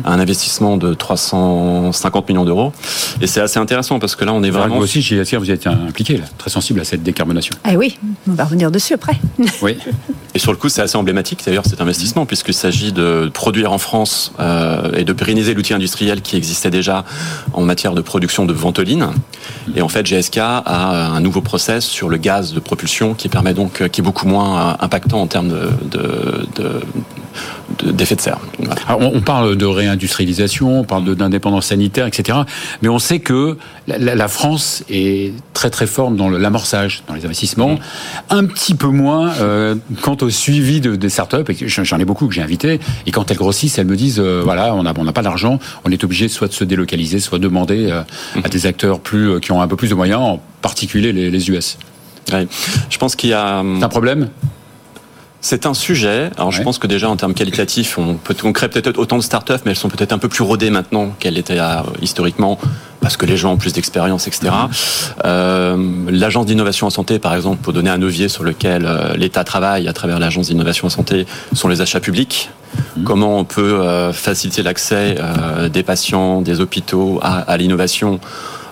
un 0.05 0.19
investissement 0.19 0.77
de 0.77 0.93
350 0.93 2.29
millions 2.29 2.45
d'euros. 2.45 2.71
Et 3.19 3.27
c'est 3.27 3.41
assez 3.41 3.59
intéressant 3.59 3.99
parce 3.99 4.15
que 4.15 4.23
là, 4.23 4.31
on 4.33 4.43
est 4.43 4.51
vraiment. 4.51 4.77
Vous 4.77 4.83
aussi, 4.83 5.01
GSK, 5.01 5.35
vous 5.35 5.51
êtes 5.51 5.67
impliqué, 5.67 6.17
là, 6.17 6.25
très 6.37 6.49
sensible 6.49 6.79
à 6.79 6.85
cette 6.85 7.03
décarbonation. 7.03 7.55
Ah 7.65 7.73
oui, 7.75 7.97
on 8.29 8.33
va 8.33 8.45
revenir 8.45 8.71
dessus 8.71 8.93
après. 8.93 9.17
Oui. 9.61 9.77
Et 10.35 10.39
sur 10.39 10.51
le 10.51 10.57
coup, 10.57 10.69
c'est 10.69 10.81
assez 10.81 10.95
emblématique 10.95 11.41
d'ailleurs 11.45 11.65
cet 11.65 11.81
investissement, 11.81 12.25
puisqu'il 12.25 12.53
s'agit 12.53 12.93
de 12.93 13.29
produire 13.33 13.73
en 13.73 13.77
France 13.77 14.31
et 14.95 15.03
de 15.03 15.13
pérenniser 15.13 15.53
l'outil 15.53 15.73
industriel 15.73 15.88
qui 15.95 16.35
existait 16.35 16.69
déjà 16.69 17.05
en 17.53 17.61
matière 17.61 17.93
de 17.93 18.01
production 18.01 18.45
de 18.45 18.53
ventoline. 18.53 19.09
Et 19.75 19.81
en 19.81 19.89
fait, 19.89 20.05
GSK 20.05 20.37
a 20.37 21.11
un 21.15 21.19
nouveau 21.19 21.41
process 21.41 21.85
sur 21.85 22.09
le 22.09 22.17
gaz 22.17 22.53
de 22.53 22.59
propulsion 22.59 23.13
qui 23.13 23.29
permet 23.29 23.53
donc, 23.53 23.87
qui 23.89 24.01
est 24.01 24.03
beaucoup 24.03 24.27
moins 24.27 24.77
impactant 24.79 25.21
en 25.21 25.27
termes 25.27 25.49
de, 25.49 26.81
d'effet 27.83 28.15
de, 28.15 28.21
serre. 28.21 28.39
on, 28.89 29.21
parle 29.21 29.55
de 29.55 29.65
réindustrialisation, 29.65 30.81
on 30.81 30.83
parle 30.83 31.15
d'indépendance 31.15 31.67
sanitaire, 31.67 32.07
etc. 32.07 32.39
Mais 32.81 32.89
on 32.89 32.99
sait 32.99 33.19
que 33.19 33.57
la, 33.87 34.27
France 34.27 34.83
est 34.89 35.33
très 35.53 35.69
très 35.69 35.87
forte 35.87 36.15
dans 36.15 36.29
l'amorçage, 36.29 37.03
dans 37.07 37.13
les 37.13 37.25
investissements, 37.25 37.75
mm. 37.75 37.79
un 38.29 38.45
petit 38.45 38.75
peu 38.75 38.87
moins 38.87 39.31
euh, 39.39 39.75
quant 40.01 40.17
au 40.21 40.29
suivi 40.29 40.81
de, 40.81 40.95
des 40.95 41.09
startups. 41.09 41.53
J'en 41.67 41.99
ai 41.99 42.05
beaucoup 42.05 42.27
que 42.27 42.33
j'ai 42.33 42.41
invité. 42.41 42.79
Et 43.05 43.11
quand 43.11 43.31
elles 43.31 43.37
grossissent, 43.37 43.77
elles 43.77 43.87
me 43.87 43.95
disent 43.95 44.19
euh, 44.19 44.41
voilà, 44.43 44.73
on 44.75 44.83
n'a 44.83 44.93
on 44.97 45.11
pas 45.11 45.21
d'argent, 45.21 45.59
on 45.85 45.91
est 45.91 46.03
obligé 46.03 46.27
soit 46.27 46.47
de 46.47 46.53
se 46.53 46.63
délocaliser, 46.63 47.19
soit 47.19 47.39
demander 47.39 47.89
euh, 47.89 48.01
à 48.35 48.47
mm. 48.47 48.51
des 48.51 48.65
acteurs 48.65 48.99
plus 48.99 49.39
qui 49.39 49.51
ont 49.51 49.61
un 49.61 49.67
peu 49.67 49.75
plus 49.75 49.89
de 49.89 49.95
moyens, 49.95 50.21
en 50.21 50.41
particulier 50.61 51.13
les, 51.13 51.31
les 51.31 51.49
US. 51.49 51.77
Je 52.89 52.97
pense 52.97 53.15
qu'il 53.15 53.29
y 53.29 53.33
a. 53.33 53.57
un 53.57 53.89
problème? 53.89 54.29
C'est 55.41 55.65
un 55.65 55.73
sujet. 55.73 56.31
Alors, 56.35 56.51
je 56.51 56.61
pense 56.61 56.79
que 56.79 56.87
déjà 56.87 57.09
en 57.09 57.15
termes 57.15 57.33
qualitatifs, 57.33 57.97
on, 57.97 58.15
peut, 58.15 58.35
on 58.43 58.51
crée 58.51 58.69
peut-être 58.69 58.97
autant 58.97 59.17
de 59.17 59.23
startups, 59.23 59.53
mais 59.63 59.71
elles 59.71 59.77
sont 59.77 59.89
peut-être 59.89 60.11
un 60.11 60.17
peu 60.17 60.27
plus 60.27 60.43
rodées 60.43 60.69
maintenant 60.69 61.13
qu'elles 61.19 61.37
étaient 61.37 61.59
euh, 61.59 61.81
historiquement, 62.01 62.59
parce 62.99 63.15
que 63.15 63.25
les 63.25 63.37
gens 63.37 63.53
ont 63.53 63.57
plus 63.57 63.71
d'expérience, 63.71 64.27
etc. 64.27 64.51
Euh, 65.23 65.77
l'agence 66.09 66.45
d'innovation 66.45 66.87
en 66.87 66.89
santé, 66.89 67.19
par 67.19 67.35
exemple, 67.35 67.61
pour 67.61 67.71
donner 67.71 67.89
un 67.89 67.97
levier 67.97 68.27
sur 68.27 68.43
lequel 68.43 68.85
euh, 68.85 69.15
l'État 69.15 69.45
travaille 69.45 69.87
à 69.87 69.93
travers 69.93 70.19
l'agence 70.19 70.47
d'innovation 70.47 70.87
en 70.87 70.89
santé, 70.89 71.25
sont 71.53 71.69
les 71.69 71.79
achats 71.79 72.01
publics. 72.01 72.49
Mmh. 72.97 73.03
Comment 73.03 73.39
on 73.39 73.45
peut 73.45 74.11
faciliter 74.13 74.61
l'accès 74.61 75.15
des 75.73 75.81
patients, 75.81 76.41
des 76.41 76.61
hôpitaux 76.61 77.19
à, 77.23 77.39
à 77.39 77.57
l'innovation 77.57 78.19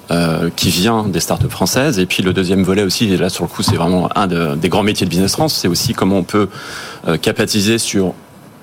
euh, 0.10 0.50
qui 0.56 0.70
vient 0.70 1.04
des 1.04 1.20
startups 1.20 1.50
françaises. 1.50 2.00
Et 2.00 2.06
puis 2.06 2.24
le 2.24 2.32
deuxième 2.32 2.64
volet 2.64 2.84
aussi, 2.84 3.12
et 3.12 3.18
là 3.18 3.30
sur 3.30 3.44
le 3.44 3.50
coup 3.50 3.62
c'est 3.62 3.76
vraiment 3.76 4.10
un 4.16 4.56
des 4.56 4.70
grands 4.70 4.84
métiers 4.84 5.06
de 5.06 5.10
Business 5.10 5.34
France, 5.34 5.54
c'est 5.54 5.68
aussi 5.68 5.94
comment 5.94 6.18
on 6.18 6.24
peut 6.24 6.48
euh, 7.08 7.18
capitaliser 7.18 7.78
sur 7.78 8.14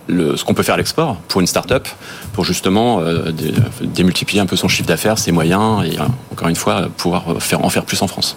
ce 0.08 0.42
qu'on 0.44 0.54
peut 0.54 0.62
faire 0.62 0.76
à 0.76 0.78
l'export 0.78 1.16
pour 1.28 1.40
une 1.40 1.46
start-up, 1.46 1.86
pour 2.32 2.44
justement 2.44 3.00
euh, 3.00 3.30
démultiplier 3.82 4.40
un 4.40 4.46
peu 4.46 4.56
son 4.56 4.68
chiffre 4.68 4.88
d'affaires, 4.88 5.18
ses 5.18 5.32
moyens, 5.32 5.84
et 5.84 5.98
encore 6.32 6.48
une 6.48 6.56
fois, 6.56 6.88
pouvoir 6.96 7.24
faire, 7.40 7.64
en 7.64 7.68
faire 7.68 7.84
plus 7.84 8.00
en 8.02 8.06
France. 8.06 8.36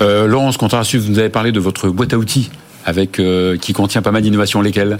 Laurence 0.00 0.56
Contrassus, 0.56 0.98
vous 0.98 1.10
nous 1.10 1.18
avez 1.18 1.28
parlé 1.28 1.52
de 1.52 1.60
votre 1.60 1.88
boîte 1.88 2.12
à 2.12 2.18
outils 2.18 2.50
avec 2.84 3.20
qui 3.60 3.72
contient 3.72 4.02
pas 4.02 4.10
mal 4.10 4.22
d'innovations. 4.22 4.60
Lesquelles? 4.60 4.98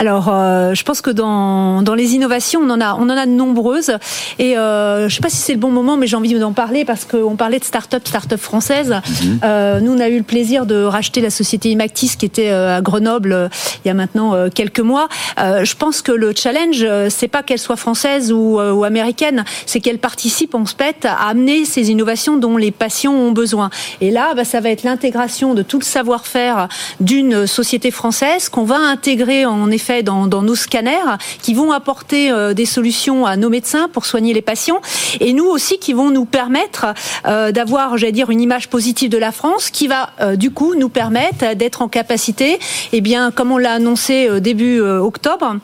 Alors, 0.00 0.30
euh, 0.32 0.72
je 0.72 0.82
pense 0.82 1.02
que 1.02 1.10
dans, 1.10 1.82
dans 1.82 1.94
les 1.94 2.14
innovations, 2.14 2.60
on 2.62 2.70
en 2.70 2.80
a, 2.80 2.94
on 2.94 3.02
en 3.02 3.16
a 3.18 3.26
de 3.26 3.32
nombreuses. 3.32 3.92
Et 4.38 4.56
euh, 4.56 5.10
je 5.10 5.14
sais 5.14 5.20
pas 5.20 5.28
si 5.28 5.36
c'est 5.36 5.52
le 5.52 5.58
bon 5.58 5.70
moment, 5.70 5.98
mais 5.98 6.06
j'ai 6.06 6.16
envie 6.16 6.32
d'en 6.38 6.54
parler 6.54 6.86
parce 6.86 7.04
qu'on 7.04 7.36
parlait 7.36 7.58
de 7.58 7.64
start-up, 7.64 8.08
start-up 8.08 8.40
française. 8.40 8.94
Mhm. 9.04 9.40
Euh, 9.44 9.80
nous, 9.80 9.92
on 9.92 10.00
a 10.00 10.08
eu 10.08 10.16
le 10.16 10.22
plaisir 10.22 10.64
de 10.64 10.84
racheter 10.84 11.20
la 11.20 11.28
société 11.28 11.68
Imactis 11.68 12.12
qui 12.18 12.24
était 12.24 12.48
à 12.48 12.80
Grenoble 12.80 13.50
il 13.84 13.88
y 13.88 13.90
a 13.90 13.94
maintenant 13.94 14.48
quelques 14.48 14.80
mois. 14.80 15.08
je 15.36 15.74
pense 15.76 16.00
que 16.00 16.12
le 16.12 16.32
challenge, 16.34 16.84
c'est 17.08 17.28
pas 17.28 17.42
qu'elle 17.42 17.58
soit 17.58 17.76
française 17.76 18.32
ou, 18.32 18.58
ou 18.58 18.84
américaine, 18.84 19.44
c'est 19.66 19.80
qu'elle 19.80 19.98
participe 19.98 20.54
en 20.54 20.64
SPET 20.64 21.04
à 21.04 21.28
amener 21.28 21.64
ces 21.64 21.90
innovations 21.90 22.36
dont 22.36 22.56
les 22.56 22.70
patients 22.70 23.12
ont 23.12 23.32
besoin. 23.32 23.70
Et 24.00 24.10
là, 24.10 24.34
bah, 24.34 24.44
ça 24.44 24.60
va 24.60 24.70
être 24.70 24.82
l'intégration 24.82 25.54
de 25.54 25.62
tout 25.62 25.78
le 25.78 25.84
savoir-faire 25.84 26.68
d'une 26.98 27.46
société 27.46 27.90
française 27.90 28.48
qu'on 28.48 28.64
va 28.64 28.76
intégrer 28.76 29.46
en 29.46 29.70
effet 29.70 30.02
dans, 30.02 30.26
nos 30.26 30.54
scanners 30.54 31.16
qui 31.42 31.54
vont 31.54 31.72
apporter 31.72 32.30
euh, 32.30 32.54
des 32.54 32.66
solutions 32.66 33.26
à 33.26 33.36
nos 33.36 33.50
médecins 33.50 33.88
pour 33.88 34.06
soigner 34.06 34.32
les 34.32 34.42
patients 34.42 34.80
et 35.20 35.32
nous 35.32 35.46
aussi 35.46 35.78
qui 35.78 35.92
vont 35.92 36.10
nous 36.10 36.24
permettre 36.24 36.86
euh, 37.26 37.52
d'avoir, 37.52 37.98
j'allais 37.98 38.12
dire, 38.12 38.30
une 38.30 38.40
image 38.40 38.68
positive 38.68 39.10
de 39.10 39.18
la 39.18 39.32
France 39.32 39.70
qui 39.70 39.86
va 39.86 40.10
euh, 40.20 40.36
du 40.36 40.50
coup 40.50 40.74
nous 40.74 40.88
permettre 40.88 41.54
d'être 41.54 41.82
en 41.82 41.88
capacité, 41.88 42.52
et 42.52 42.58
eh 42.92 43.00
bien, 43.00 43.30
comme 43.30 43.52
on 43.52 43.58
l'a 43.58 43.72
annoncé 43.74 44.40
début 44.40 44.80
octobre, 44.80 45.56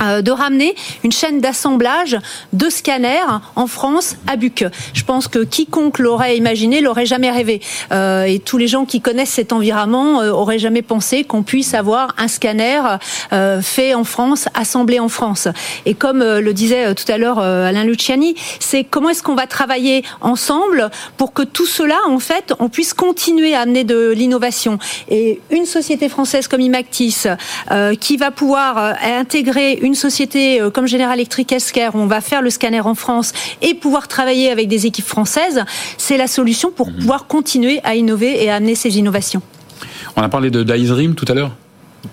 de 0.00 0.30
ramener 0.30 0.74
une 1.02 1.10
chaîne 1.10 1.40
d'assemblage 1.40 2.16
de 2.52 2.70
scanners 2.70 3.40
en 3.56 3.66
France 3.66 4.16
à 4.26 4.36
Buc. 4.36 4.64
Je 4.94 5.04
pense 5.04 5.26
que 5.26 5.40
quiconque 5.40 5.98
l'aurait 5.98 6.36
imaginé 6.36 6.80
l'aurait 6.80 7.06
jamais 7.06 7.30
rêvé. 7.30 7.60
Euh, 7.92 8.24
et 8.24 8.38
tous 8.38 8.58
les 8.58 8.68
gens 8.68 8.84
qui 8.84 9.00
connaissent 9.00 9.30
cet 9.30 9.52
environnement 9.52 10.20
euh, 10.20 10.30
auraient 10.30 10.58
jamais 10.58 10.82
pensé 10.82 11.24
qu'on 11.24 11.42
puisse 11.42 11.74
avoir 11.74 12.14
un 12.18 12.28
scanner 12.28 12.80
fait 13.62 13.94
en 13.94 14.04
France, 14.04 14.48
assemblé 14.54 15.00
en 15.00 15.08
France. 15.08 15.48
Et 15.86 15.94
comme 15.94 16.20
le 16.20 16.52
disait 16.52 16.94
tout 16.94 17.10
à 17.10 17.18
l'heure 17.18 17.38
Alain 17.38 17.84
Luciani, 17.84 18.34
c'est 18.60 18.84
comment 18.84 19.10
est-ce 19.10 19.22
qu'on 19.22 19.34
va 19.34 19.46
travailler 19.46 20.04
ensemble 20.20 20.90
pour 21.16 21.32
que 21.32 21.42
tout 21.42 21.66
cela, 21.66 21.96
en 22.08 22.18
fait, 22.18 22.52
on 22.58 22.68
puisse 22.68 22.94
continuer 22.94 23.54
à 23.54 23.60
amener 23.60 23.84
de 23.84 24.10
l'innovation. 24.10 24.78
Et 25.08 25.40
une 25.50 25.66
société 25.66 26.08
française 26.08 26.48
comme 26.48 26.60
Imactis, 26.60 27.24
qui 28.00 28.16
va 28.16 28.30
pouvoir 28.30 28.96
intégrer 29.02 29.57
une 29.58 29.94
société 29.94 30.60
euh, 30.60 30.70
comme 30.70 30.86
General 30.86 31.14
Electric 31.14 31.54
où 31.94 31.98
on 31.98 32.06
va 32.06 32.20
faire 32.20 32.42
le 32.42 32.50
scanner 32.50 32.80
en 32.80 32.94
France 32.94 33.32
et 33.62 33.74
pouvoir 33.74 34.08
travailler 34.08 34.50
avec 34.50 34.68
des 34.68 34.86
équipes 34.86 35.06
françaises, 35.06 35.64
c'est 35.96 36.16
la 36.16 36.26
solution 36.26 36.70
pour 36.70 36.88
mhm. 36.88 36.98
pouvoir 36.98 37.26
continuer 37.26 37.80
à 37.84 37.94
innover 37.94 38.42
et 38.42 38.50
à 38.50 38.56
amener 38.56 38.74
ces 38.74 38.98
innovations. 38.98 39.42
On 40.16 40.22
a 40.22 40.28
parlé 40.28 40.50
de 40.50 40.62
Dream 40.62 41.14
tout 41.14 41.26
à 41.28 41.34
l'heure 41.34 41.52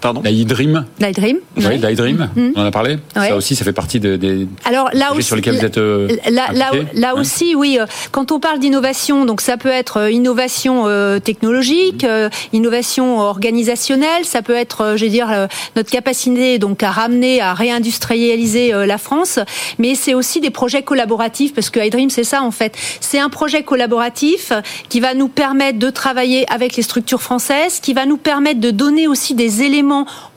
Pardon 0.02 0.22
L'Aidream 0.24 0.86
L'Aidream 1.00 1.38
Oui, 1.58 1.64
oui. 1.66 2.14
Mm. 2.14 2.52
on 2.56 2.62
en 2.62 2.66
a 2.66 2.72
parlé 2.72 2.98
Ça 3.14 3.36
aussi, 3.36 3.56
ça 3.56 3.64
fait 3.64 3.74
partie 3.74 4.00
des, 4.00 4.48
Alors, 4.66 4.90
là 4.94 5.14
aussi, 5.14 5.24
sur 5.24 5.36
lesquels 5.36 5.58
vous 5.58 5.66
êtes 5.66 5.78
euh, 5.78 6.08
Là, 6.30 6.48
là, 6.94 7.16
aussi, 7.16 7.56
oui, 7.56 7.78
euh, 7.80 7.86
quand 8.12 8.32
on 8.32 8.40
parle 8.40 8.60
d'innovation, 8.60 9.26
donc 9.26 9.42
ça 9.42 9.58
peut 9.58 9.70
être 9.70 9.98
euh, 9.98 10.12
innovation 10.12 10.86
technologique, 11.24 12.06
innovation 12.54 13.20
organisationnelle, 13.20 14.26
ça 14.26 14.42
peut 14.42 14.56
être, 14.56 14.94
je 14.96 15.06
veux 15.06 15.10
dire, 15.10 15.48
notre 15.76 15.92
capacité 15.92 16.58
donc 16.60 16.84
à 16.84 16.92
ramener, 16.92 17.42
à 17.42 17.54
réindustrialiser 17.54 18.72
la 18.86 18.98
France, 18.98 19.40
mais 19.80 19.96
c'est 19.96 20.14
aussi 20.14 20.42
des 20.42 20.50
projets 20.50 20.84
collaboratifs, 20.84 21.54
parce 21.54 21.70
que 21.70 21.80
iDream, 21.80 22.10
c'est 22.10 22.24
ça 22.24 22.42
en 22.44 22.52
fait. 22.52 22.76
C'est 23.00 23.20
un 23.20 23.30
projet 23.30 23.64
collaboratif 23.64 24.52
qui 24.90 25.00
va 25.00 25.14
nous 25.14 25.28
permettre 25.28 25.80
de 25.80 25.90
travailler 25.90 26.50
avec 26.52 26.76
les 26.76 26.84
structures 26.84 27.22
françaises, 27.22 27.80
qui 27.80 27.94
va 27.94 28.06
nous 28.06 28.18
permettre 28.18 28.60
de 28.60 28.72
donner 28.72 29.08
aussi 29.08 29.34
des 29.34 29.64
éléments 29.64 29.85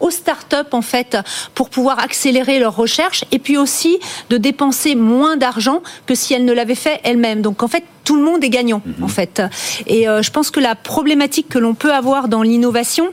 aux 0.00 0.10
startups 0.10 0.72
en 0.72 0.82
fait 0.82 1.16
pour 1.54 1.70
pouvoir 1.70 1.98
accélérer 1.98 2.58
leurs 2.58 2.76
recherches 2.76 3.24
et 3.32 3.38
puis 3.38 3.56
aussi 3.56 3.98
de 4.30 4.36
dépenser 4.36 4.94
moins 4.94 5.36
d'argent 5.36 5.82
que 6.06 6.14
si 6.14 6.34
elles 6.34 6.44
ne 6.44 6.52
l'avaient 6.52 6.74
fait 6.74 7.00
elles-mêmes. 7.04 7.42
Donc 7.42 7.62
en 7.62 7.68
fait 7.68 7.84
tout 8.04 8.16
le 8.16 8.22
monde 8.22 8.42
est 8.44 8.50
gagnant 8.50 8.82
mhm. 8.84 9.04
en 9.04 9.08
fait. 9.08 9.42
Et 9.86 10.08
euh, 10.08 10.22
je 10.22 10.30
pense 10.30 10.50
que 10.50 10.60
la 10.60 10.74
problématique 10.74 11.48
que 11.48 11.58
l'on 11.58 11.74
peut 11.74 11.92
avoir 11.92 12.28
dans 12.28 12.42
l'innovation, 12.42 13.12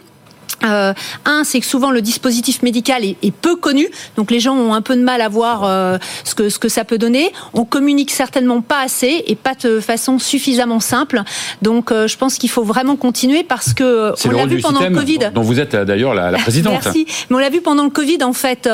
euh, 0.63 0.93
un, 1.25 1.43
c'est 1.43 1.59
que 1.59 1.65
souvent 1.65 1.91
le 1.91 2.01
dispositif 2.01 2.61
médical 2.63 3.03
est, 3.03 3.31
peu 3.41 3.55
connu, 3.55 3.87
donc 4.15 4.31
les 4.31 4.39
gens 4.39 4.55
ont 4.55 4.73
un 4.73 4.81
peu 4.81 4.95
de 4.95 5.01
mal 5.01 5.21
à 5.21 5.29
voir 5.29 5.63
euh, 5.63 5.97
ce 6.23 6.33
que 6.35 6.49
ce 6.49 6.57
que 6.57 6.69
ça 6.69 6.85
peut 6.85 6.97
donner. 6.97 7.31
On 7.53 7.65
communique 7.65 8.11
certainement 8.11 8.61
pas 8.61 8.81
assez 8.81 9.23
et 9.27 9.35
pas 9.35 9.53
de 9.55 9.79
façon 9.79 10.19
suffisamment 10.19 10.79
simple. 10.79 11.21
Donc, 11.61 11.91
euh, 11.91 12.07
je 12.07 12.17
pense 12.17 12.37
qu'il 12.37 12.49
faut 12.49 12.63
vraiment 12.63 12.95
continuer 12.95 13.43
parce 13.43 13.73
que 13.73 14.13
on 14.25 14.31
l'a 14.31 14.45
vu 14.45 14.61
pendant 14.61 14.81
le 14.81 14.95
Covid. 14.95 15.19
Dont 15.33 15.41
vous 15.41 15.59
êtes 15.59 15.75
d'ailleurs 15.75 16.13
la, 16.13 16.31
la, 16.31 16.37
présidente. 16.37 16.79
Merci. 16.83 17.05
Mais 17.29 17.35
on 17.35 17.39
l'a 17.39 17.49
vu 17.49 17.61
pendant 17.61 17.83
le 17.83 17.89
Covid. 17.89 18.23
En 18.23 18.33
fait, 18.33 18.69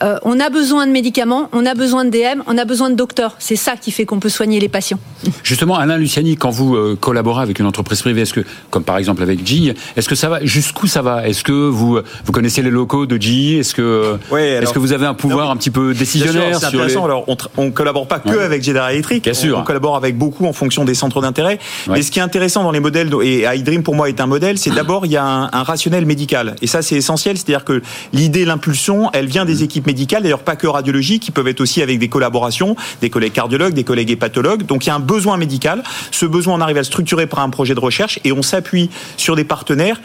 on 0.00 0.40
a 0.40 0.50
besoin 0.50 0.86
de 0.86 0.92
médicaments, 0.92 1.48
on 1.52 1.64
a 1.66 1.74
besoin 1.74 2.04
de 2.04 2.10
DM, 2.10 2.42
on 2.46 2.58
a 2.58 2.64
besoin 2.64 2.90
de 2.90 2.94
docteurs. 2.94 3.36
C'est 3.38 3.56
ça 3.56 3.76
qui 3.76 3.92
fait 3.92 4.04
qu'on 4.04 4.20
peut 4.20 4.28
soigner 4.28 4.60
les 4.60 4.68
patients. 4.68 4.98
Justement, 5.42 5.76
Alain 5.76 5.96
Luciani, 5.96 6.36
quand 6.36 6.50
vous 6.50 6.96
collaborez 6.96 7.42
avec 7.42 7.58
une 7.58 7.66
entreprise 7.66 8.02
privée, 8.02 8.22
est-ce 8.22 8.34
que, 8.34 8.44
comme 8.70 8.84
par 8.84 8.98
exemple 8.98 9.22
avec 9.22 9.46
G, 9.46 9.74
est-ce 9.96 10.08
que 10.08 10.14
ça 10.14 10.28
va 10.28 10.44
jusqu'où 10.44 10.86
ça 10.86 11.02
va 11.02 11.11
est-ce 11.24 11.42
que 11.42 11.52
vous 11.52 12.00
vous 12.24 12.32
connaissez 12.32 12.62
les 12.62 12.70
locaux 12.70 13.06
de 13.06 13.20
GE 13.20 13.58
Est-ce 13.58 13.74
que 13.74 14.18
est-ce 14.36 14.72
que 14.72 14.78
vous 14.78 14.92
avez 14.92 15.06
un 15.06 15.14
pouvoir 15.14 15.50
un 15.50 15.56
petit 15.56 15.70
peu 15.70 15.94
décisionnaire 15.94 16.58
C'est 16.58 16.66
intéressant. 16.66 17.04
Alors 17.04 17.24
on, 17.56 17.64
ne 17.64 17.70
collabore 17.70 18.06
pas 18.06 18.18
que 18.18 18.38
avec 18.38 18.62
General 18.62 18.92
Electric. 18.92 19.24
Bien 19.24 19.34
sûr. 19.34 19.58
On, 19.58 19.62
collabore 19.62 19.96
avec 19.96 20.16
beaucoup 20.16 20.46
en 20.46 20.52
fonction 20.52 20.84
des 20.84 20.94
centres 20.94 21.20
d'intérêt. 21.20 21.58
Mais 21.88 22.02
ce 22.02 22.10
qui 22.10 22.18
est 22.18 22.22
intéressant 22.22 22.62
dans 22.62 22.72
les 22.72 22.80
modèles 22.80 23.10
et 23.22 23.44
iDream 23.46 23.82
pour 23.82 23.94
moi 23.94 24.08
est 24.08 24.20
un 24.20 24.26
modèle, 24.26 24.58
c'est 24.58 24.70
d'abord 24.70 25.06
il 25.06 25.12
y 25.12 25.16
a 25.16 25.24
un, 25.24 25.62
rationnel 25.62 26.06
médical 26.06 26.56
et 26.60 26.66
ça 26.66 26.82
c'est 26.82 26.96
essentiel. 26.96 27.36
C'est-à-dire 27.36 27.64
que 27.64 27.82
l'idée, 28.12 28.44
l'impulsion, 28.44 29.10
elle 29.12 29.26
vient 29.26 29.44
des 29.44 29.62
équipes 29.62 29.86
médicales. 29.86 30.22
D'ailleurs 30.22 30.40
pas 30.40 30.56
que 30.56 30.66
radiologiques, 30.66 31.22
qui 31.22 31.30
peuvent 31.30 31.48
être 31.48 31.60
aussi 31.60 31.82
avec 31.82 31.98
des 31.98 32.08
collaborations, 32.08 32.76
des 33.00 33.10
collègues 33.10 33.32
cardiologues, 33.32 33.74
des 33.74 33.84
collègues 33.84 34.10
hépatologues. 34.10 34.64
Donc 34.64 34.84
il 34.84 34.88
y 34.88 34.90
a 34.90 34.94
un 34.94 35.00
besoin 35.00 35.36
médical. 35.36 35.82
Ce 36.10 36.26
besoin 36.26 36.54
on 36.54 36.60
arrive 36.60 36.76
à 36.76 36.80
le 36.80 36.84
structurer 36.84 37.26
par 37.26 37.40
un 37.40 37.50
projet 37.50 37.74
de 37.74 37.80
recherche 37.80 38.18
et 38.24 38.32
on 38.32 38.42
s'appuie 38.42 38.90
sur 39.16 39.36
des 39.36 39.44
partenaires 39.44 40.00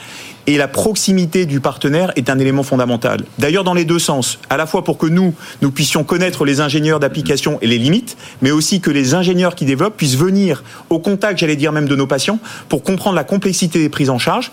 et 0.47 0.57
la 0.57 0.67
proximité 0.67 1.45
du 1.45 1.59
partenaire 1.59 2.11
est 2.15 2.29
un 2.29 2.39
élément 2.39 2.63
fondamental. 2.63 3.23
D'ailleurs, 3.37 3.65
dans 3.65 3.73
les 3.73 3.85
deux 3.85 3.99
sens, 3.99 4.39
à 4.49 4.57
la 4.57 4.65
fois 4.65 4.83
pour 4.83 4.97
que 4.97 5.05
nous, 5.05 5.33
nous 5.61 5.71
puissions 5.71 6.05
connaître 6.05 6.45
les 6.45 6.61
ingénieurs 6.61 6.99
d'application 6.99 7.59
et 7.61 7.67
les 7.67 7.77
limites, 7.77 8.17
mais 8.41 8.51
aussi 8.51 8.79
que 8.79 8.89
les 8.89 9.13
ingénieurs 9.13 9.55
qui 9.55 9.65
développent 9.65 9.97
puissent 9.97 10.17
venir 10.17 10.63
au 10.89 10.99
contact, 10.99 11.39
j'allais 11.39 11.57
dire 11.57 11.73
même 11.73 11.87
de 11.87 11.95
nos 11.95 12.07
patients, 12.07 12.39
pour 12.69 12.81
comprendre 12.81 13.15
la 13.17 13.25
complexité 13.25 13.79
des 13.79 13.89
prises 13.89 14.09
en 14.09 14.17
charge, 14.17 14.51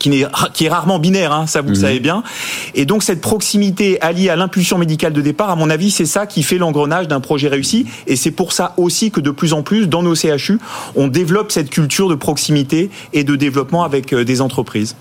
qui 0.00 0.22
est, 0.22 0.26
qui 0.52 0.64
est 0.64 0.68
rarement 0.68 0.98
binaire, 0.98 1.32
hein, 1.32 1.46
ça 1.46 1.60
vous 1.60 1.68
le 1.68 1.74
mhm. 1.74 1.80
savez 1.80 2.00
bien. 2.00 2.22
Et 2.74 2.84
donc 2.84 3.02
cette 3.02 3.20
proximité 3.20 4.00
alliée 4.00 4.30
à 4.30 4.36
l'impulsion 4.36 4.78
médicale 4.78 5.12
de 5.12 5.20
départ, 5.20 5.50
à 5.50 5.56
mon 5.56 5.70
avis, 5.70 5.90
c'est 5.90 6.06
ça 6.06 6.26
qui 6.26 6.42
fait 6.42 6.58
l'engrenage 6.58 7.08
d'un 7.08 7.20
projet 7.20 7.48
réussi. 7.48 7.86
Et 8.06 8.16
c'est 8.16 8.30
pour 8.30 8.52
ça 8.52 8.74
aussi 8.76 9.10
que 9.10 9.20
de 9.20 9.30
plus 9.30 9.52
en 9.52 9.62
plus, 9.62 9.88
dans 9.88 10.02
nos 10.02 10.14
CHU, 10.14 10.58
on 10.96 11.08
développe 11.08 11.52
cette 11.52 11.70
culture 11.70 12.08
de 12.08 12.14
proximité 12.14 12.90
et 13.12 13.22
de 13.22 13.36
développement 13.36 13.84
avec 13.84 14.12
euh, 14.12 14.24
des 14.24 14.40
entreprises. 14.40 14.96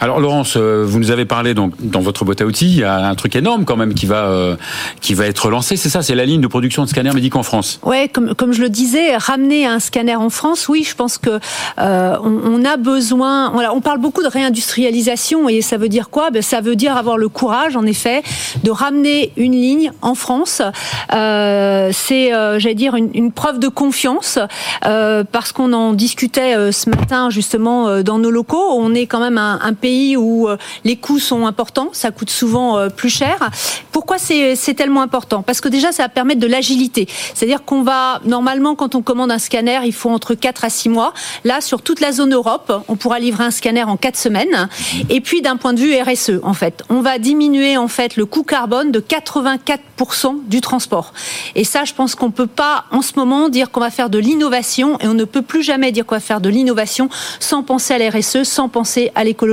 Alors 0.00 0.20
Laurence, 0.20 0.56
euh, 0.56 0.84
vous 0.86 0.98
nous 0.98 1.10
avez 1.10 1.24
parlé 1.24 1.54
donc 1.54 1.72
dans 1.80 2.00
votre 2.00 2.24
boîte 2.24 2.40
à 2.40 2.46
outils, 2.46 2.66
il 2.68 2.78
y 2.78 2.84
a 2.84 3.06
un 3.06 3.14
truc 3.14 3.34
énorme 3.36 3.64
quand 3.64 3.76
même 3.76 3.94
qui 3.94 4.06
va 4.06 4.26
euh, 4.26 4.56
qui 5.00 5.14
va 5.14 5.26
être 5.26 5.50
lancé, 5.50 5.76
c'est 5.76 5.88
ça, 5.88 6.02
c'est 6.02 6.14
la 6.14 6.24
ligne 6.24 6.40
de 6.40 6.46
production 6.46 6.84
de 6.84 6.88
scanners 6.88 7.12
médicaux 7.12 7.38
en 7.38 7.42
France. 7.42 7.80
Ouais, 7.82 8.08
comme 8.08 8.34
comme 8.34 8.52
je 8.52 8.62
le 8.62 8.68
disais, 8.68 9.16
ramener 9.16 9.66
un 9.66 9.78
scanner 9.78 10.16
en 10.16 10.30
France, 10.30 10.68
oui, 10.68 10.84
je 10.88 10.94
pense 10.94 11.18
que 11.18 11.40
euh, 11.78 12.16
on, 12.22 12.64
a 12.64 12.76
besoin. 12.76 13.52
On 13.72 13.80
parle 13.80 13.98
beaucoup 13.98 14.22
de 14.22 14.28
réindustrialisation 14.28 15.48
et 15.48 15.62
ça 15.62 15.76
veut 15.76 15.88
dire 15.88 16.10
quoi? 16.10 16.30
Ben, 16.30 16.42
ça 16.42 16.60
veut 16.60 16.76
dire 16.76 16.96
avoir 16.96 17.18
le 17.18 17.28
courage, 17.28 17.76
en 17.76 17.86
effet, 17.86 18.22
de 18.64 18.70
ramener 18.70 19.32
une 19.36 19.52
ligne 19.52 19.92
en 20.02 20.14
France. 20.14 20.62
C'est, 21.10 22.30
j'allais 22.58 22.74
dire, 22.74 22.96
une, 22.96 23.10
une, 23.14 23.32
preuve 23.32 23.58
de 23.58 23.68
confiance 23.68 24.38
parce 24.80 25.52
qu'on 25.52 25.72
en 25.72 25.92
discutait 25.92 26.72
ce 26.72 26.90
matin 26.90 27.30
justement 27.30 28.02
dans 28.02 28.18
nos 28.18 28.30
locaux. 28.30 28.72
On 28.72 28.94
est 28.94 29.06
quand 29.06 29.20
même 29.20 29.38
un, 29.38 29.65
un 29.66 29.74
pays 29.74 30.16
où 30.16 30.48
euh, 30.48 30.56
les 30.84 30.96
coûts 30.96 31.18
sont 31.18 31.46
importants, 31.46 31.90
ça 31.92 32.10
coûte 32.10 32.30
souvent 32.30 32.78
euh, 32.78 32.88
plus 32.88 33.10
cher. 33.10 33.50
Pourquoi 33.90 34.18
c'est 34.18 34.74
tellement 34.74 35.02
important? 35.02 35.42
Parce 35.42 35.60
que 35.60 35.68
déjà, 35.68 35.90
ça 35.92 36.04
va 36.04 36.08
permettre 36.08 36.40
de 36.40 36.46
l'agilité. 36.46 37.08
C'est-à-dire 37.34 37.64
qu'on 37.64 37.82
va, 37.82 38.20
normalement, 38.24 38.74
quand 38.74 38.94
on 38.94 39.02
commande 39.02 39.32
un 39.32 39.38
scanner, 39.38 39.80
il 39.84 39.92
faut 39.92 40.10
entre 40.10 40.34
4 40.34 40.64
à 40.64 40.70
6 40.70 40.88
mois. 40.88 41.12
Là, 41.44 41.60
sur 41.60 41.82
toute 41.82 42.00
la 42.00 42.12
zone 42.12 42.32
Europe, 42.32 42.84
on 42.88 42.96
pourra 42.96 43.18
livrer 43.18 43.44
un 43.44 43.50
scanner 43.50 43.82
en 43.82 43.96
4 43.96 44.16
semaines. 44.16 44.68
Et 45.08 45.20
puis, 45.20 45.42
d'un 45.42 45.56
point 45.56 45.72
de 45.72 45.80
vue 45.80 45.94
RSE, 46.00 46.40
en 46.42 46.54
fait, 46.54 46.84
on 46.88 47.00
va 47.00 47.18
diminuer, 47.18 47.76
en 47.76 47.88
fait, 47.88 48.16
le 48.16 48.26
coût 48.26 48.44
carbone 48.44 48.92
de 48.92 49.00
84% 49.00 50.36
du 50.46 50.60
transport. 50.60 51.12
Et 51.54 51.64
ça, 51.64 51.84
je 51.84 51.94
pense 51.94 52.14
qu'on 52.14 52.30
peut 52.30 52.46
pas, 52.46 52.84
en 52.92 53.02
ce 53.02 53.12
moment, 53.16 53.48
dire 53.48 53.70
qu'on 53.70 53.80
va 53.80 53.90
faire 53.90 54.10
de 54.10 54.18
l'innovation 54.18 54.98
et 55.00 55.08
on 55.08 55.14
ne 55.14 55.24
peut 55.24 55.42
plus 55.42 55.62
jamais 55.62 55.90
dire 55.90 56.06
qu'on 56.06 56.14
va 56.14 56.20
faire 56.20 56.40
de 56.40 56.48
l'innovation 56.48 57.08
sans 57.40 57.62
penser 57.62 57.94
à 57.94 57.98
l'RSE, 57.98 58.44
sans 58.44 58.68
penser 58.68 59.10
à 59.14 59.24
l'écologie. 59.24 59.45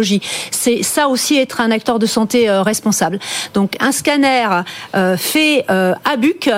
C'est 0.51 0.83
ça 0.83 1.07
aussi 1.07 1.37
être 1.37 1.61
un 1.61 1.71
acteur 1.71 1.99
de 1.99 2.05
santé 2.05 2.49
euh, 2.49 2.61
responsable. 2.61 3.19
Donc 3.53 3.75
un 3.79 3.91
scanner 3.91 4.47
euh, 4.95 5.17
fait 5.17 5.65
euh, 5.69 5.93
à 6.05 6.17
Buc 6.17 6.49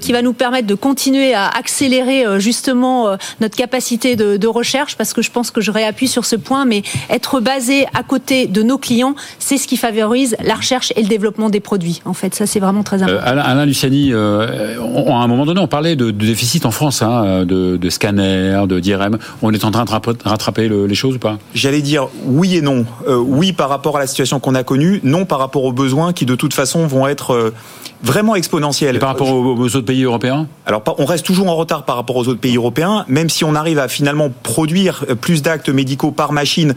qui 0.00 0.12
va 0.12 0.22
nous 0.22 0.32
permettre 0.32 0.66
de 0.66 0.74
continuer 0.74 1.34
à 1.34 1.48
accélérer 1.48 2.24
justement 2.38 3.16
notre 3.40 3.56
capacité 3.56 4.16
de, 4.16 4.36
de, 4.36 4.46
recherche 4.46 4.96
parce 4.96 5.12
que 5.12 5.22
je 5.22 5.30
pense 5.30 5.50
que 5.50 5.60
je 5.60 5.70
réappuie 5.70 6.08
sur 6.08 6.24
ce 6.24 6.36
point, 6.36 6.64
mais 6.64 6.82
être 7.10 7.40
basé 7.40 7.86
à 7.94 8.02
côté 8.02 8.46
de 8.46 8.62
nos 8.62 8.78
clients, 8.78 9.14
c'est 9.38 9.56
ce 9.56 9.66
qui 9.66 9.76
favorise 9.76 10.36
la 10.42 10.54
recherche 10.54 10.92
et 10.96 11.02
le 11.02 11.08
développement 11.08 11.50
des 11.50 11.60
produits. 11.60 12.02
En 12.04 12.12
fait, 12.12 12.34
ça 12.34 12.46
c'est 12.46 12.60
vraiment 12.60 12.82
très 12.82 13.02
important. 13.02 13.24
Alain, 13.24 13.42
Alain, 13.42 13.66
Luciani, 13.66 14.14
on, 14.14 15.16
à 15.16 15.22
un 15.22 15.26
moment 15.26 15.46
donné, 15.46 15.60
on 15.60 15.68
parlait 15.68 15.96
de, 15.96 16.10
de 16.10 16.26
déficit 16.26 16.66
en 16.66 16.70
France, 16.70 17.02
hein, 17.02 17.44
de, 17.44 17.76
de 17.76 17.90
scanners, 17.90 18.64
de 18.68 18.80
d'IRM. 18.80 19.18
On 19.42 19.52
est 19.52 19.64
en 19.64 19.70
train 19.70 19.84
de 19.84 19.90
rattraper 20.24 20.68
le, 20.68 20.86
les 20.86 20.94
choses 20.94 21.16
ou 21.16 21.18
pas? 21.18 21.38
J'allais 21.54 21.82
dire 21.82 22.08
oui 22.24 22.56
et 22.56 22.62
non. 22.62 22.71
Euh, 23.06 23.16
oui 23.16 23.52
par 23.52 23.68
rapport 23.68 23.96
à 23.96 24.00
la 24.00 24.06
situation 24.06 24.40
qu'on 24.40 24.54
a 24.54 24.64
connue, 24.64 25.00
non 25.02 25.24
par 25.24 25.38
rapport 25.38 25.64
aux 25.64 25.72
besoins 25.72 26.12
qui 26.12 26.26
de 26.26 26.34
toute 26.34 26.54
façon 26.54 26.86
vont 26.86 27.06
être 27.06 27.32
euh, 27.32 27.54
vraiment 28.02 28.34
exponentiels. 28.34 28.96
Et 28.96 28.98
par 28.98 29.10
rapport 29.10 29.28
aux, 29.30 29.60
autres 29.60 29.80
pays 29.80 30.02
européens 30.02 30.46
Alors 30.66 30.82
on 30.98 31.04
reste 31.04 31.24
toujours 31.24 31.48
en 31.48 31.56
retard 31.56 31.84
par 31.84 31.96
rapport 31.96 32.16
aux 32.16 32.28
autres 32.28 32.40
pays 32.40 32.56
européens, 32.56 33.04
même 33.08 33.28
si 33.28 33.44
on 33.44 33.54
arrive 33.54 33.78
à 33.78 33.88
finalement 33.88 34.30
produire 34.42 35.04
euh, 35.08 35.14
plus 35.14 35.42
d'actes 35.42 35.68
médicaux 35.68 36.10
par 36.10 36.32
machine, 36.32 36.74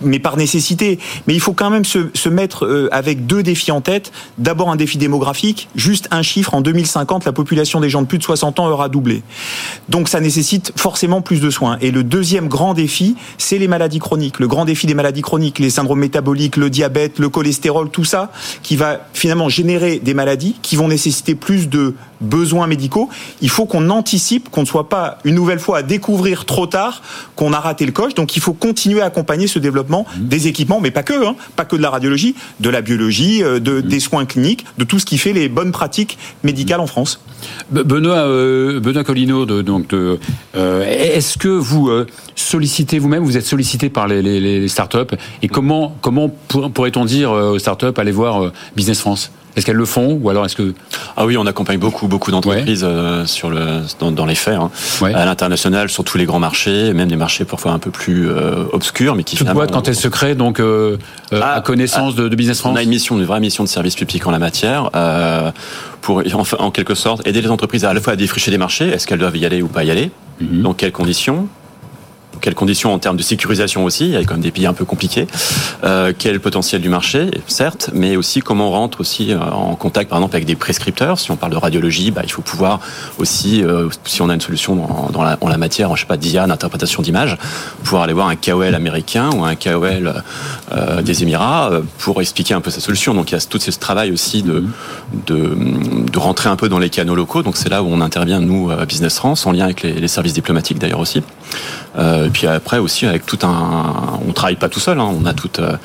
mais 0.00 0.18
par 0.18 0.36
nécessité. 0.36 0.98
Mais 1.26 1.34
il 1.34 1.40
faut 1.40 1.52
quand 1.52 1.70
même 1.70 1.84
se, 1.84 2.10
se 2.14 2.28
mettre 2.28 2.88
avec 2.90 3.26
deux 3.26 3.42
défis 3.42 3.70
en 3.70 3.80
tête. 3.80 4.12
D'abord 4.38 4.70
un 4.70 4.76
défi 4.76 4.98
démographique, 4.98 5.68
juste 5.74 6.08
un 6.10 6.22
chiffre, 6.22 6.54
en 6.54 6.60
2050, 6.60 7.24
la 7.24 7.32
population 7.32 7.80
des 7.80 7.90
gens 7.90 8.02
de 8.02 8.06
plus 8.06 8.18
de 8.18 8.22
60 8.22 8.60
ans 8.60 8.68
aura 8.68 8.88
doublé. 8.88 9.22
Donc 9.88 10.08
ça 10.08 10.20
nécessite 10.20 10.72
forcément 10.76 11.20
plus 11.20 11.40
de 11.40 11.50
soins. 11.50 11.78
Et 11.80 11.90
le 11.90 12.04
deuxième 12.04 12.48
grand 12.48 12.74
défi, 12.74 13.16
c'est 13.38 13.58
les 13.58 13.68
maladies 13.68 13.98
chroniques. 13.98 14.40
Le 14.40 14.48
grand 14.48 14.64
défi 14.64 14.86
des 14.86 14.94
maladies 14.94 15.22
chroniques, 15.22 15.58
les 15.58 15.70
syndromes 15.70 16.00
métaboliques, 16.00 16.56
le 16.56 16.70
diabète, 16.70 17.18
le 17.18 17.28
cholestérol, 17.28 17.90
tout 17.90 18.04
ça, 18.04 18.32
qui 18.62 18.76
va 18.76 19.00
finalement 19.12 19.48
générer 19.48 19.98
des 19.98 20.14
maladies 20.14 20.53
qui 20.62 20.76
vont 20.76 20.88
nécessiter 20.88 21.34
plus 21.34 21.68
de 21.68 21.94
besoins 22.20 22.66
médicaux. 22.66 23.08
Il 23.42 23.50
faut 23.50 23.66
qu'on 23.66 23.90
anticipe, 23.90 24.48
qu'on 24.48 24.62
ne 24.62 24.66
soit 24.66 24.88
pas 24.88 25.18
une 25.24 25.34
nouvelle 25.34 25.58
fois 25.58 25.78
à 25.78 25.82
découvrir 25.82 26.44
trop 26.44 26.66
tard 26.66 27.02
qu'on 27.36 27.52
a 27.52 27.60
raté 27.60 27.86
le 27.86 27.92
coche. 27.92 28.14
Donc 28.14 28.36
il 28.36 28.42
faut 28.42 28.54
continuer 28.54 29.02
à 29.02 29.06
accompagner 29.06 29.46
ce 29.46 29.58
développement 29.58 30.06
mmh. 30.06 30.24
des 30.24 30.48
équipements, 30.48 30.80
mais 30.80 30.90
pas 30.90 31.02
que, 31.02 31.26
hein, 31.26 31.36
pas 31.56 31.64
que 31.64 31.76
de 31.76 31.82
la 31.82 31.90
radiologie, 31.90 32.34
de 32.60 32.70
la 32.70 32.80
biologie, 32.80 33.42
euh, 33.42 33.60
de, 33.60 33.78
mmh. 33.78 33.82
des 33.82 34.00
soins 34.00 34.24
cliniques, 34.24 34.64
de 34.78 34.84
tout 34.84 34.98
ce 34.98 35.04
qui 35.04 35.18
fait 35.18 35.32
les 35.32 35.48
bonnes 35.48 35.72
pratiques 35.72 36.18
médicales 36.42 36.80
en 36.80 36.86
France. 36.86 37.20
Benoît, 37.70 38.16
euh, 38.16 38.80
Benoît 38.80 39.04
Collineau, 39.04 39.44
de, 39.44 39.60
donc, 39.60 39.92
euh, 39.92 40.16
est-ce 40.54 41.36
que 41.36 41.48
vous 41.48 41.90
sollicitez 42.34 42.98
vous-même, 42.98 43.22
vous 43.22 43.36
êtes 43.36 43.44
sollicité 43.44 43.90
par 43.90 44.08
les, 44.08 44.22
les, 44.22 44.40
les 44.40 44.68
startups, 44.68 45.14
et 45.42 45.48
comment, 45.48 45.96
comment 46.00 46.30
pourrait-on 46.48 47.04
dire 47.04 47.32
aux 47.32 47.58
startups, 47.58 47.86
allez 47.96 48.12
voir 48.12 48.52
Business 48.76 49.00
France? 49.00 49.30
Est-ce 49.56 49.66
qu'elles 49.66 49.76
le 49.76 49.84
font 49.84 50.18
ou 50.20 50.30
alors 50.30 50.44
est-ce 50.44 50.56
que 50.56 50.74
ah 51.16 51.26
oui, 51.26 51.36
on 51.36 51.46
accompagne 51.46 51.78
beaucoup 51.78 52.08
beaucoup 52.08 52.30
d'entreprises 52.30 52.84
euh, 52.84 53.24
sur 53.26 53.50
le 53.50 53.82
dans, 54.00 54.10
dans 54.10 54.26
les 54.26 54.34
faits 54.34 54.56
hein. 54.56 54.70
à 55.02 55.24
l'international 55.24 55.88
sur 55.88 56.04
tous 56.04 56.18
les 56.18 56.24
grands 56.24 56.38
marchés, 56.38 56.92
même 56.92 57.08
des 57.08 57.16
marchés 57.16 57.44
parfois 57.44 57.72
un 57.72 57.78
peu 57.78 57.90
plus 57.90 58.28
euh, 58.28 58.64
obscurs, 58.72 59.14
mais 59.14 59.24
qui 59.24 59.36
Toute 59.36 59.48
boîte 59.48 59.72
quand 59.72 59.88
elle 59.88 59.94
se 59.94 60.08
crée 60.08 60.34
donc 60.34 60.60
euh, 60.60 60.96
ah, 61.32 61.54
à 61.54 61.60
connaissance 61.60 62.14
de, 62.14 62.28
de, 62.28 62.36
Business 62.36 62.58
France. 62.60 62.72
On 62.74 62.76
a 62.76 62.82
une 62.82 62.88
mission, 62.88 63.16
une 63.16 63.24
vraie 63.24 63.40
mission 63.40 63.64
de 63.64 63.68
service 63.68 63.94
public 63.94 64.26
en 64.26 64.30
la 64.30 64.38
matière. 64.38 64.90
pour 66.00 66.18
en, 66.18 66.42
en, 66.58 66.70
quelque 66.70 66.94
sorte 66.94 67.26
aider 67.26 67.40
les 67.40 67.50
entreprises 67.50 67.84
à, 67.84 67.90
à 67.90 67.94
la 67.94 68.00
fois 68.00 68.14
à 68.14 68.16
défricher 68.16 68.50
des 68.50 68.58
marchés, 68.58 68.88
est-ce 68.88 69.06
qu'elles 69.06 69.18
doivent 69.18 69.36
y 69.36 69.46
aller 69.46 69.62
ou 69.62 69.68
pas 69.68 69.84
y 69.84 69.90
aller, 69.90 70.10
mhm. 70.40 70.62
dans 70.62 70.74
quelles 70.74 70.92
conditions, 70.92 71.48
quelles 72.44 72.54
conditions 72.54 72.92
en 72.92 72.98
termes 72.98 73.16
de 73.16 73.22
sécurisation 73.22 73.86
aussi, 73.86 74.04
il 74.04 74.10
y 74.10 74.16
a 74.16 74.24
quand 74.24 74.34
même 74.34 74.42
des 74.42 74.50
pays 74.50 74.66
un 74.66 74.74
peu 74.74 74.84
compliqués, 74.84 75.26
euh, 75.82 76.12
quel 76.16 76.40
potentiel 76.40 76.82
du 76.82 76.90
marché, 76.90 77.30
certes, 77.46 77.88
mais 77.94 78.16
aussi 78.16 78.40
comment 78.40 78.68
on 78.68 78.72
rentre 78.72 79.00
aussi 79.00 79.32
euh, 79.32 79.40
en 79.40 79.74
contact 79.76 80.10
par 80.10 80.18
exemple 80.18 80.36
avec 80.36 80.46
des 80.46 80.54
prescripteurs. 80.54 81.18
Si 81.18 81.30
on 81.30 81.36
parle 81.36 81.52
de 81.52 81.56
radiologie, 81.56 82.10
bah, 82.10 82.20
il 82.22 82.30
faut 82.30 82.42
pouvoir 82.42 82.80
aussi, 83.16 83.64
euh, 83.64 83.88
si 84.04 84.20
on 84.20 84.28
a 84.28 84.34
une 84.34 84.42
solution 84.42 84.76
dans, 85.10 85.22
la, 85.22 85.38
en 85.40 85.48
la 85.48 85.56
matière, 85.56 85.96
je 85.96 86.02
sais 86.02 86.06
pas, 86.06 86.18
d'IA, 86.18 86.46
d'interprétation 86.46 87.00
d'image, 87.00 87.38
pouvoir 87.82 88.02
aller 88.02 88.12
voir 88.12 88.28
un 88.28 88.36
KOL 88.36 88.74
américain 88.74 89.30
ou 89.34 89.42
un 89.42 89.54
KOL 89.54 90.12
euh, 90.72 91.00
des 91.00 91.22
Émirats 91.22 91.70
euh, 91.72 91.80
pour 91.96 92.20
expliquer 92.20 92.52
un 92.52 92.60
peu 92.60 92.70
sa 92.70 92.80
solution. 92.80 93.14
Donc 93.14 93.30
il 93.30 93.36
y 93.36 93.38
a 93.38 93.40
tout 93.40 93.58
ce 93.58 93.70
travail 93.70 94.12
aussi 94.12 94.42
de, 94.42 94.64
de, 95.26 95.56
de 96.12 96.18
rentrer 96.18 96.50
un 96.50 96.56
peu 96.56 96.68
dans 96.68 96.78
les 96.78 96.90
canaux 96.90 97.14
locaux. 97.14 97.42
Donc 97.42 97.56
c'est 97.56 97.70
là 97.70 97.82
où 97.82 97.86
on 97.86 98.02
intervient, 98.02 98.40
nous, 98.40 98.70
à 98.70 98.84
Business 98.84 99.16
France, 99.16 99.46
en 99.46 99.52
lien 99.52 99.64
avec 99.64 99.82
les 99.82 100.08
services 100.08 100.34
diplomatiques 100.34 100.78
d'ailleurs 100.78 101.00
aussi. 101.00 101.22
Euh, 101.96 102.28
puis 102.32 102.46
après 102.46 102.78
aussi 102.78 103.06
avec 103.06 103.24
tout 103.24 103.38
un, 103.42 104.18
on 104.26 104.32
travaille 104.32 104.56
pas 104.56 104.68
tout 104.68 104.80
seul, 104.80 104.98
hein, 104.98 105.08
on 105.20 105.26
a 105.26 105.32
tout, 105.32 105.50
euh, 105.58 105.76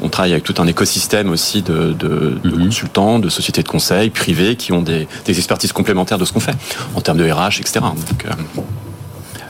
on 0.00 0.08
travaille 0.08 0.32
avec 0.32 0.44
tout 0.44 0.54
un 0.58 0.66
écosystème 0.66 1.30
aussi 1.30 1.62
de, 1.62 1.92
de, 1.92 2.38
de 2.42 2.50
mhm. 2.50 2.66
consultants, 2.66 3.18
de 3.18 3.28
sociétés 3.28 3.62
de 3.62 3.68
conseil 3.68 4.10
privées 4.10 4.56
qui 4.56 4.72
ont 4.72 4.82
des, 4.82 5.06
des 5.26 5.38
expertises 5.38 5.72
complémentaires 5.72 6.18
de 6.18 6.24
ce 6.24 6.32
qu'on 6.32 6.40
fait 6.40 6.56
en 6.94 7.00
termes 7.00 7.18
de 7.18 7.30
RH, 7.30 7.60
etc. 7.60 7.80
Donc, 7.80 8.24
euh... 8.24 8.62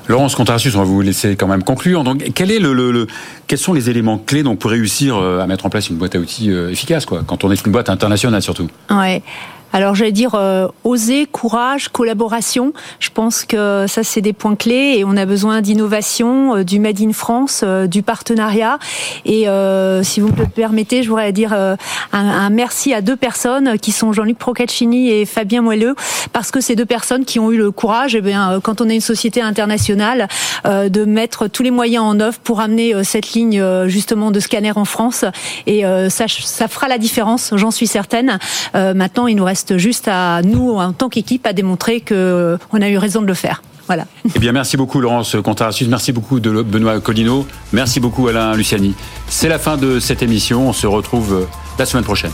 Laurence 0.09 0.35
Contarsus, 0.35 0.75
on 0.75 0.79
va 0.79 0.85
vous 0.85 1.01
laisser 1.03 1.37
quand 1.37 1.47
même 1.47 1.63
conclure. 1.63 2.03
Donc, 2.03 2.33
quel 2.35 2.51
est 2.51 2.59
le, 2.59 2.73
le, 2.73 2.91
le, 2.91 3.07
quels 3.47 3.61
sont 3.61 3.73
les 3.73 3.91
éléments 3.91 4.19
clés 4.19 4.43
donc 4.43 4.59
pour 4.59 4.73
réussir 4.73 5.17
à 5.17 5.47
mettre 5.47 5.67
en 5.67 5.71
place 5.71 5.89
une 5.89 5.97
boîte 5.99 6.17
à 6.17 6.19
outils 6.19 6.51
efficace, 6.51 7.07
quoi, 7.07 7.23
quand 7.25 7.45
on 7.45 7.53
est 7.53 7.65
une 7.65 7.71
boîte 7.71 7.89
internationale 7.89 8.43
surtout? 8.43 8.69
Ouais. 8.91 9.23
Alors 9.73 9.95
j'allais 9.95 10.13
dire 10.13 10.35
euh, 10.35 10.67
oser, 10.83 11.27
courage, 11.27 11.89
collaboration. 11.89 12.73
Je 12.99 13.11
pense 13.11 13.45
que 13.45 13.87
ça 13.87 14.03
c'est 14.03 14.21
des 14.21 14.33
points 14.33 14.57
clés 14.57 14.97
et 14.99 15.05
on 15.05 15.17
a 15.17 15.27
besoin 15.27 15.61
d'innovation, 15.61 16.57
euh, 16.57 16.65
du 16.65 16.81
made 16.81 17.01
in 17.01 17.13
France, 17.13 17.63
euh, 17.63 17.87
du 17.87 18.03
partenariat. 18.03 18.79
Et 19.25 19.49
euh, 19.49 20.03
si 20.03 20.21
vous 20.21 20.29
me 20.29 20.37
le 20.37 20.47
permettez, 20.47 21.03
je 21.03 21.09
voudrais 21.09 21.33
dire 21.33 21.53
un, 21.53 21.77
un, 22.13 22.51
merci 22.51 22.93
à 22.93 23.01
deux 23.01 23.17
personnes 23.17 23.79
qui 23.79 23.93
sont 23.93 24.13
Jean-Luc 24.13 24.39
Procaccini 24.39 25.11
et 25.11 25.25
Fabien 25.25 25.63
Moelleux 25.63 25.95
parce 26.33 26.51
que 26.51 26.61
ces 26.61 26.75
deux 26.75 26.87
personnes 26.87 27.25
qui 27.25 27.39
ont 27.39 27.53
eu 27.53 27.57
le 27.57 27.71
courage, 27.71 28.15
eh 28.17 28.21
bien 28.21 28.61
quand 28.63 28.81
on 28.81 28.89
est 28.89 28.95
une 28.95 29.01
société 29.01 29.41
internationale, 29.41 30.29
de 30.65 31.05
mettre 31.05 31.49
tous 31.49 31.63
les 31.63 31.71
moyens 31.71 32.05
en 32.05 32.19
œuvre 32.21 32.39
pour 32.43 32.61
amener 32.61 33.05
cette 33.05 33.33
ligne 33.33 33.63
justement 33.87 34.31
de 34.31 34.41
scanner 34.41 34.73
en 34.75 34.85
France. 34.85 35.25
Et 35.67 35.83
ça, 36.09 36.27
ça 36.29 36.69
fera 36.69 36.89
la 36.89 36.99
différence, 36.99 37.53
j'en 37.57 37.71
suis 37.71 37.87
certaine. 37.87 38.39
maintenant, 38.75 39.27
il 39.27 39.37
nous 39.37 39.45
reste 39.45 39.60
reste 39.61 39.77
juste 39.77 40.09
à 40.09 40.41
nous, 40.41 40.71
en 40.71 40.95
tant 40.95 41.11
qu'équipe, 41.11 41.47
à 41.47 41.53
démontrer 41.53 42.01
qu'on 42.01 42.81
a 42.81 42.89
eu 42.89 42.97
raison 42.97 43.21
de 43.21 43.27
le 43.27 43.35
faire. 43.35 43.63
Voilà. 43.87 44.07
Eh 44.35 44.39
bien, 44.39 44.53
merci 44.53 44.79
beaucoup 44.79 45.01
Laurence 45.01 45.37
Contarassus, 45.45 45.87
merci 45.87 46.13
beaucoup 46.13 46.41
de 46.41 46.63
Benoît 46.63 47.01
Collino, 47.01 47.47
merci 47.73 48.01
beaucoup 48.01 48.29
Alain 48.29 48.55
Luciani. 48.55 48.95
C'est 49.29 49.49
la 49.49 49.59
fin 49.59 49.77
de 49.77 50.01
cette 50.01 50.23
émission, 50.23 50.69
on 50.69 50.73
se 50.73 50.87
retrouve 50.87 51.35
euh, 51.35 51.47
la 51.79 51.85
semaine 51.85 52.05
prochaine. 52.05 52.33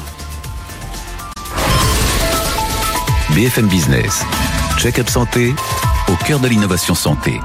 BFM 3.34 3.66
Business, 3.66 4.22
check-up 4.78 5.08
santé, 5.08 5.52
au 6.08 6.24
cœur 6.26 6.38
de 6.38 6.46
l'innovation 6.46 6.94
santé. 6.94 7.40